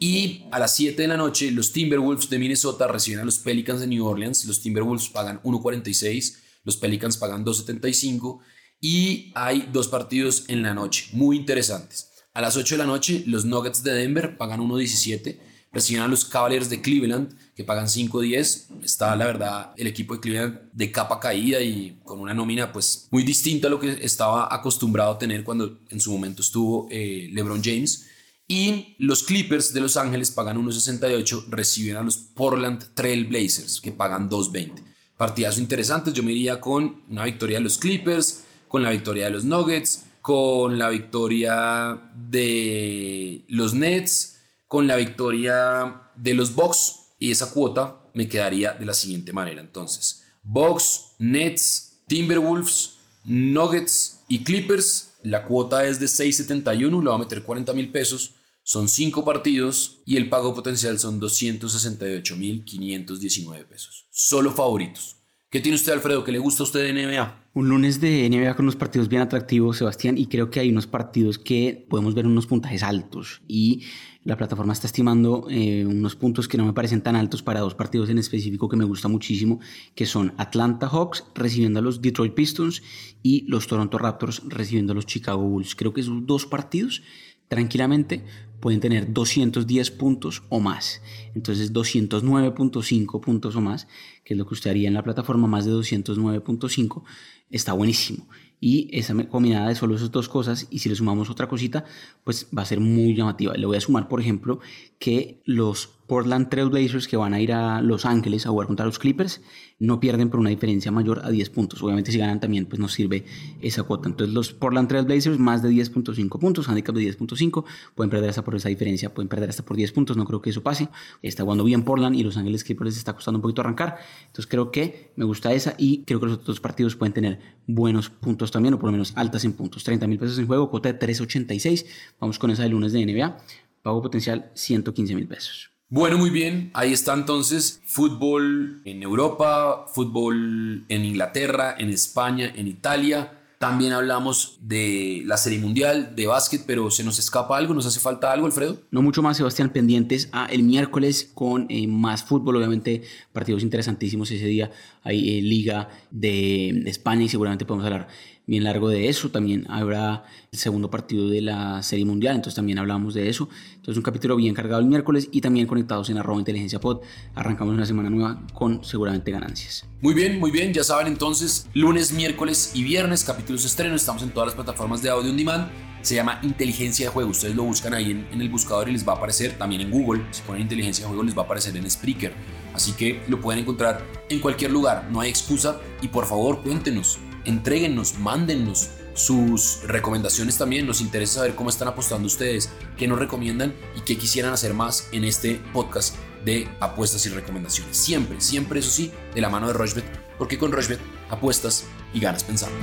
Y 0.00 0.46
a 0.50 0.58
las 0.58 0.74
7 0.74 1.00
de 1.00 1.08
la 1.08 1.16
noche, 1.16 1.52
los 1.52 1.70
Timberwolves 1.70 2.28
de 2.28 2.40
Minnesota 2.40 2.88
reciben 2.88 3.20
a 3.20 3.24
los 3.24 3.38
Pelicans 3.38 3.80
de 3.80 3.86
New 3.86 4.04
Orleans. 4.04 4.44
Los 4.46 4.60
Timberwolves 4.60 5.10
pagan 5.10 5.40
1.46 5.44 6.38
los 6.66 6.76
Pelicans 6.76 7.16
pagan 7.16 7.46
2.75 7.46 8.40
y 8.80 9.32
hay 9.34 9.70
dos 9.72 9.88
partidos 9.88 10.44
en 10.48 10.62
la 10.62 10.74
noche 10.74 11.08
muy 11.12 11.36
interesantes. 11.36 12.10
A 12.34 12.42
las 12.42 12.58
8 12.58 12.74
de 12.74 12.78
la 12.78 12.86
noche, 12.86 13.22
los 13.26 13.46
Nuggets 13.46 13.82
de 13.82 13.94
Denver 13.94 14.36
pagan 14.36 14.60
1.17, 14.60 15.38
reciben 15.72 16.02
a 16.02 16.08
los 16.08 16.26
Cavaliers 16.26 16.68
de 16.68 16.82
Cleveland 16.82 17.34
que 17.54 17.64
pagan 17.64 17.86
5.10. 17.86 18.84
Está, 18.84 19.16
la 19.16 19.26
verdad, 19.26 19.72
el 19.76 19.86
equipo 19.86 20.14
de 20.14 20.20
Cleveland 20.20 20.60
de 20.72 20.92
capa 20.92 21.18
caída 21.18 21.62
y 21.62 21.98
con 22.04 22.20
una 22.20 22.34
nómina 22.34 22.72
pues 22.72 23.08
muy 23.10 23.22
distinta 23.22 23.68
a 23.68 23.70
lo 23.70 23.80
que 23.80 23.98
estaba 24.02 24.54
acostumbrado 24.54 25.12
a 25.12 25.18
tener 25.18 25.44
cuando 25.44 25.78
en 25.88 26.00
su 26.00 26.12
momento 26.12 26.42
estuvo 26.42 26.88
eh, 26.90 27.30
LeBron 27.32 27.62
James. 27.64 28.06
Y 28.48 28.96
los 28.98 29.22
Clippers 29.22 29.72
de 29.72 29.80
Los 29.80 29.96
Ángeles 29.96 30.30
pagan 30.30 30.62
1.68, 30.62 31.46
reciben 31.48 31.96
a 31.96 32.02
los 32.02 32.16
Portland 32.16 32.94
Trail 32.94 33.24
Blazers 33.24 33.80
que 33.80 33.92
pagan 33.92 34.28
2.20. 34.28 34.95
Partidas 35.16 35.58
interesantes, 35.58 36.12
yo 36.12 36.22
me 36.22 36.32
iría 36.32 36.60
con 36.60 37.02
una 37.08 37.24
victoria 37.24 37.58
de 37.58 37.64
los 37.64 37.78
Clippers, 37.78 38.44
con 38.68 38.82
la 38.82 38.90
victoria 38.90 39.24
de 39.24 39.30
los 39.30 39.44
Nuggets, 39.44 40.04
con 40.20 40.78
la 40.78 40.90
victoria 40.90 42.10
de 42.14 43.44
los 43.48 43.74
Nets, 43.74 44.40
con 44.68 44.86
la 44.86 44.96
victoria 44.96 46.10
de 46.16 46.34
los 46.34 46.54
Bucks 46.54 47.06
y 47.18 47.30
esa 47.30 47.50
cuota 47.50 48.00
me 48.14 48.28
quedaría 48.28 48.72
de 48.72 48.86
la 48.86 48.94
siguiente 48.94 49.32
manera. 49.32 49.60
Entonces, 49.60 50.24
Bucks, 50.42 51.12
Nets, 51.18 52.00
Timberwolves, 52.06 52.96
Nuggets 53.24 54.20
y 54.28 54.44
Clippers. 54.44 55.12
La 55.22 55.44
cuota 55.44 55.86
es 55.86 55.98
de 55.98 56.06
6.71, 56.06 57.02
le 57.02 57.08
va 57.08 57.16
a 57.16 57.18
meter 57.18 57.42
40 57.42 57.72
mil 57.72 57.90
pesos. 57.90 58.34
Son 58.68 58.88
5 58.88 59.24
partidos 59.24 60.02
y 60.04 60.16
el 60.16 60.28
pago 60.28 60.52
potencial 60.52 60.98
son 60.98 61.20
268.519 61.20 63.64
pesos. 63.64 64.08
Solo 64.10 64.50
favoritos. 64.50 65.18
¿Qué 65.48 65.60
tiene 65.60 65.76
usted, 65.76 65.92
Alfredo? 65.92 66.24
¿Qué 66.24 66.32
le 66.32 66.40
gusta 66.40 66.64
a 66.64 66.66
usted 66.66 66.82
de 66.82 66.92
NBA? 66.92 67.44
Un 67.54 67.68
lunes 67.68 68.00
de 68.00 68.28
NBA 68.28 68.56
con 68.56 68.64
unos 68.64 68.74
partidos 68.74 69.08
bien 69.08 69.22
atractivos, 69.22 69.76
Sebastián, 69.76 70.18
y 70.18 70.26
creo 70.26 70.50
que 70.50 70.58
hay 70.58 70.70
unos 70.70 70.88
partidos 70.88 71.38
que 71.38 71.86
podemos 71.88 72.16
ver 72.16 72.26
unos 72.26 72.48
puntajes 72.48 72.82
altos 72.82 73.40
y 73.46 73.84
la 74.24 74.36
plataforma 74.36 74.72
está 74.72 74.88
estimando 74.88 75.46
eh, 75.48 75.86
unos 75.86 76.16
puntos 76.16 76.48
que 76.48 76.58
no 76.58 76.66
me 76.66 76.72
parecen 76.72 77.02
tan 77.02 77.14
altos 77.14 77.44
para 77.44 77.60
dos 77.60 77.76
partidos 77.76 78.10
en 78.10 78.18
específico 78.18 78.68
que 78.68 78.76
me 78.76 78.84
gusta 78.84 79.06
muchísimo, 79.06 79.60
que 79.94 80.06
son 80.06 80.34
Atlanta 80.38 80.88
Hawks 80.88 81.22
recibiendo 81.36 81.78
a 81.78 81.82
los 81.82 82.02
Detroit 82.02 82.34
Pistons 82.34 82.82
y 83.22 83.44
los 83.46 83.68
Toronto 83.68 83.96
Raptors 83.96 84.42
recibiendo 84.48 84.90
a 84.90 84.96
los 84.96 85.06
Chicago 85.06 85.44
Bulls. 85.44 85.76
Creo 85.76 85.94
que 85.94 86.00
esos 86.00 86.26
dos 86.26 86.46
partidos 86.46 87.02
tranquilamente 87.48 88.24
pueden 88.60 88.80
tener 88.80 89.12
210 89.12 89.90
puntos 89.92 90.42
o 90.48 90.60
más. 90.60 91.02
Entonces 91.34 91.72
209.5 91.72 93.20
puntos 93.20 93.56
o 93.56 93.60
más, 93.60 93.88
que 94.24 94.34
es 94.34 94.38
lo 94.38 94.46
que 94.46 94.54
usted 94.54 94.70
haría 94.70 94.88
en 94.88 94.94
la 94.94 95.02
plataforma, 95.02 95.46
más 95.46 95.64
de 95.64 95.72
209.5, 95.72 97.02
está 97.50 97.72
buenísimo. 97.72 98.28
Y 98.58 98.88
esa 98.96 99.14
combinada 99.28 99.68
de 99.68 99.74
solo 99.74 99.96
esas 99.96 100.10
dos 100.10 100.28
cosas, 100.28 100.66
y 100.70 100.78
si 100.78 100.88
le 100.88 100.94
sumamos 100.94 101.28
otra 101.28 101.48
cosita, 101.48 101.84
pues 102.24 102.48
va 102.56 102.62
a 102.62 102.66
ser 102.66 102.80
muy 102.80 103.14
llamativa. 103.14 103.54
Le 103.54 103.66
voy 103.66 103.76
a 103.76 103.80
sumar, 103.80 104.08
por 104.08 104.20
ejemplo, 104.20 104.60
que 104.98 105.42
los 105.44 105.95
Portland 106.06 106.48
Trail 106.48 106.68
Blazers 106.68 107.08
que 107.08 107.16
van 107.16 107.34
a 107.34 107.40
ir 107.40 107.52
a 107.52 107.80
Los 107.82 108.04
Ángeles 108.04 108.46
a 108.46 108.50
jugar 108.50 108.66
contra 108.66 108.86
los 108.86 108.98
Clippers 108.98 109.40
no 109.78 110.00
pierden 110.00 110.30
por 110.30 110.40
una 110.40 110.50
diferencia 110.50 110.90
mayor 110.90 111.20
a 111.24 111.30
10 111.30 111.50
puntos. 111.50 111.82
Obviamente 111.82 112.12
si 112.12 112.18
ganan 112.18 112.40
también 112.40 112.66
pues 112.66 112.80
nos 112.80 112.92
sirve 112.92 113.24
esa 113.60 113.82
cuota. 113.82 114.08
Entonces 114.08 114.34
los 114.34 114.52
Portland 114.52 114.88
Trail 114.88 115.04
Blazers 115.04 115.38
más 115.38 115.62
de 115.62 115.70
10.5 115.70 116.38
puntos, 116.38 116.68
handicap 116.68 116.94
de 116.94 117.02
10.5, 117.02 117.64
pueden 117.94 118.10
perder 118.10 118.30
hasta 118.30 118.44
por 118.44 118.54
esa 118.54 118.68
diferencia, 118.68 119.12
pueden 119.12 119.28
perder 119.28 119.50
hasta 119.50 119.64
por 119.64 119.76
10 119.76 119.92
puntos, 119.92 120.16
no 120.16 120.24
creo 120.24 120.40
que 120.40 120.50
eso 120.50 120.62
pase. 120.62 120.88
Está 121.22 121.42
jugando 121.42 121.64
bien 121.64 121.82
Portland 121.82 122.16
y 122.16 122.22
Los 122.22 122.36
Ángeles 122.36 122.64
Clippers 122.64 122.90
les 122.90 122.98
está 122.98 123.12
costando 123.12 123.38
un 123.38 123.42
poquito 123.42 123.60
arrancar. 123.60 123.98
Entonces 124.26 124.46
creo 124.46 124.70
que 124.70 125.12
me 125.16 125.24
gusta 125.24 125.52
esa 125.52 125.74
y 125.78 126.04
creo 126.04 126.20
que 126.20 126.26
los 126.26 126.36
otros 126.36 126.60
partidos 126.60 126.96
pueden 126.96 127.12
tener 127.12 127.40
buenos 127.66 128.08
puntos 128.08 128.50
también 128.50 128.74
o 128.74 128.78
por 128.78 128.88
lo 128.88 128.92
menos 128.92 129.12
altas 129.16 129.44
en 129.44 129.52
puntos. 129.52 129.84
30 129.84 130.06
mil 130.06 130.18
pesos 130.18 130.38
en 130.38 130.46
juego, 130.46 130.70
cuota 130.70 130.92
de 130.92 130.98
3.86. 130.98 131.86
Vamos 132.20 132.38
con 132.38 132.50
esa 132.50 132.62
de 132.62 132.70
lunes 132.70 132.92
de 132.92 133.04
NBA. 133.04 133.36
Pago 133.82 134.02
potencial 134.02 134.50
115 134.54 135.14
mil 135.14 135.28
pesos. 135.28 135.75
Bueno, 135.88 136.18
muy 136.18 136.30
bien. 136.30 136.72
Ahí 136.74 136.92
está 136.92 137.14
entonces 137.14 137.80
fútbol 137.84 138.82
en 138.84 139.04
Europa, 139.04 139.86
fútbol 139.94 140.84
en 140.88 141.04
Inglaterra, 141.04 141.76
en 141.78 141.90
España, 141.90 142.52
en 142.56 142.66
Italia. 142.66 143.38
También 143.58 143.92
hablamos 143.92 144.58
de 144.60 145.22
la 145.26 145.36
Serie 145.36 145.60
Mundial, 145.60 146.16
de 146.16 146.26
básquet, 146.26 146.64
pero 146.66 146.90
¿se 146.90 147.04
nos 147.04 147.20
escapa 147.20 147.56
algo? 147.56 147.72
¿Nos 147.72 147.86
hace 147.86 148.00
falta 148.00 148.32
algo, 148.32 148.46
Alfredo? 148.46 148.80
No 148.90 149.00
mucho 149.00 149.22
más, 149.22 149.36
Sebastián, 149.36 149.70
pendientes 149.70 150.28
a 150.32 150.46
el 150.46 150.64
miércoles 150.64 151.30
con 151.32 151.66
eh, 151.68 151.86
más 151.86 152.24
fútbol, 152.24 152.56
obviamente 152.56 153.02
partidos 153.32 153.62
interesantísimos 153.62 154.28
ese 154.32 154.44
día. 154.44 154.72
Hay 155.04 155.38
eh, 155.38 155.40
Liga 155.40 155.88
de 156.10 156.82
España 156.86 157.22
y 157.22 157.28
seguramente 157.28 157.64
podemos 157.64 157.86
hablar 157.86 158.08
bien 158.46 158.64
largo 158.64 158.88
de 158.88 159.08
eso. 159.08 159.28
También 159.30 159.66
habrá 159.68 160.24
el 160.52 160.58
segundo 160.58 160.88
partido 160.90 161.28
de 161.28 161.42
la 161.42 161.82
Serie 161.82 162.04
Mundial, 162.04 162.36
entonces 162.36 162.54
también 162.54 162.78
hablamos 162.78 163.14
de 163.14 163.28
eso. 163.28 163.48
Entonces 163.74 163.96
un 163.96 164.02
capítulo 164.02 164.36
bien 164.36 164.54
cargado 164.54 164.80
el 164.80 164.86
miércoles 164.86 165.28
y 165.32 165.40
también 165.40 165.66
conectados 165.66 166.08
en 166.10 166.18
arroba 166.18 166.38
inteligencia 166.38 166.80
pod. 166.80 167.00
Arrancamos 167.34 167.74
una 167.74 167.86
semana 167.86 168.08
nueva 168.08 168.40
con 168.54 168.84
seguramente 168.84 169.30
ganancias. 169.30 169.86
Muy 170.00 170.14
bien, 170.14 170.38
muy 170.38 170.50
bien. 170.50 170.72
Ya 170.72 170.84
saben 170.84 171.08
entonces, 171.08 171.68
lunes, 171.74 172.12
miércoles 172.12 172.70
y 172.74 172.84
viernes, 172.84 173.24
capítulos 173.24 173.64
estreno. 173.64 173.96
Estamos 173.96 174.22
en 174.22 174.30
todas 174.30 174.48
las 174.48 174.54
plataformas 174.54 175.02
de 175.02 175.10
audio 175.10 175.30
on 175.30 175.36
demand. 175.36 175.68
Se 176.02 176.14
llama 176.14 176.38
Inteligencia 176.44 177.06
de 177.06 177.12
Juego. 177.12 177.30
Ustedes 177.30 177.56
lo 177.56 177.64
buscan 177.64 177.92
ahí 177.92 178.12
en, 178.12 178.28
en 178.30 178.40
el 178.40 178.48
buscador 178.48 178.88
y 178.88 178.92
les 178.92 179.06
va 179.06 179.14
a 179.14 179.16
aparecer 179.16 179.58
también 179.58 179.80
en 179.80 179.90
Google. 179.90 180.22
Si 180.30 180.42
ponen 180.42 180.62
Inteligencia 180.62 181.04
de 181.04 181.08
Juego 181.08 181.24
les 181.24 181.36
va 181.36 181.42
a 181.42 181.44
aparecer 181.46 181.76
en 181.76 181.90
Spreaker. 181.90 182.32
Así 182.72 182.92
que 182.92 183.22
lo 183.26 183.40
pueden 183.40 183.62
encontrar 183.62 184.06
en 184.28 184.38
cualquier 184.38 184.70
lugar. 184.70 185.08
No 185.10 185.20
hay 185.20 185.30
excusa. 185.30 185.80
Y 186.02 186.08
por 186.08 186.26
favor, 186.26 186.62
cuéntenos 186.62 187.18
Entréguennos, 187.46 188.18
mándennos 188.18 188.90
sus 189.14 189.80
recomendaciones 189.84 190.58
también. 190.58 190.86
Nos 190.86 191.00
interesa 191.00 191.34
saber 191.34 191.54
cómo 191.54 191.70
están 191.70 191.88
apostando 191.88 192.26
ustedes, 192.26 192.70
qué 192.96 193.08
nos 193.08 193.18
recomiendan 193.18 193.74
y 193.96 194.00
qué 194.00 194.18
quisieran 194.18 194.52
hacer 194.52 194.74
más 194.74 195.08
en 195.12 195.24
este 195.24 195.60
podcast 195.72 196.16
de 196.44 196.68
apuestas 196.80 197.24
y 197.26 197.30
recomendaciones. 197.30 197.96
Siempre, 197.96 198.40
siempre, 198.40 198.80
eso 198.80 198.90
sí, 198.90 199.12
de 199.34 199.40
la 199.40 199.48
mano 199.48 199.68
de 199.68 199.72
Rochbet, 199.72 200.04
porque 200.38 200.58
con 200.58 200.72
Rochbet 200.72 201.00
apuestas 201.30 201.84
y 202.12 202.20
ganas 202.20 202.44
pensando. 202.44 202.76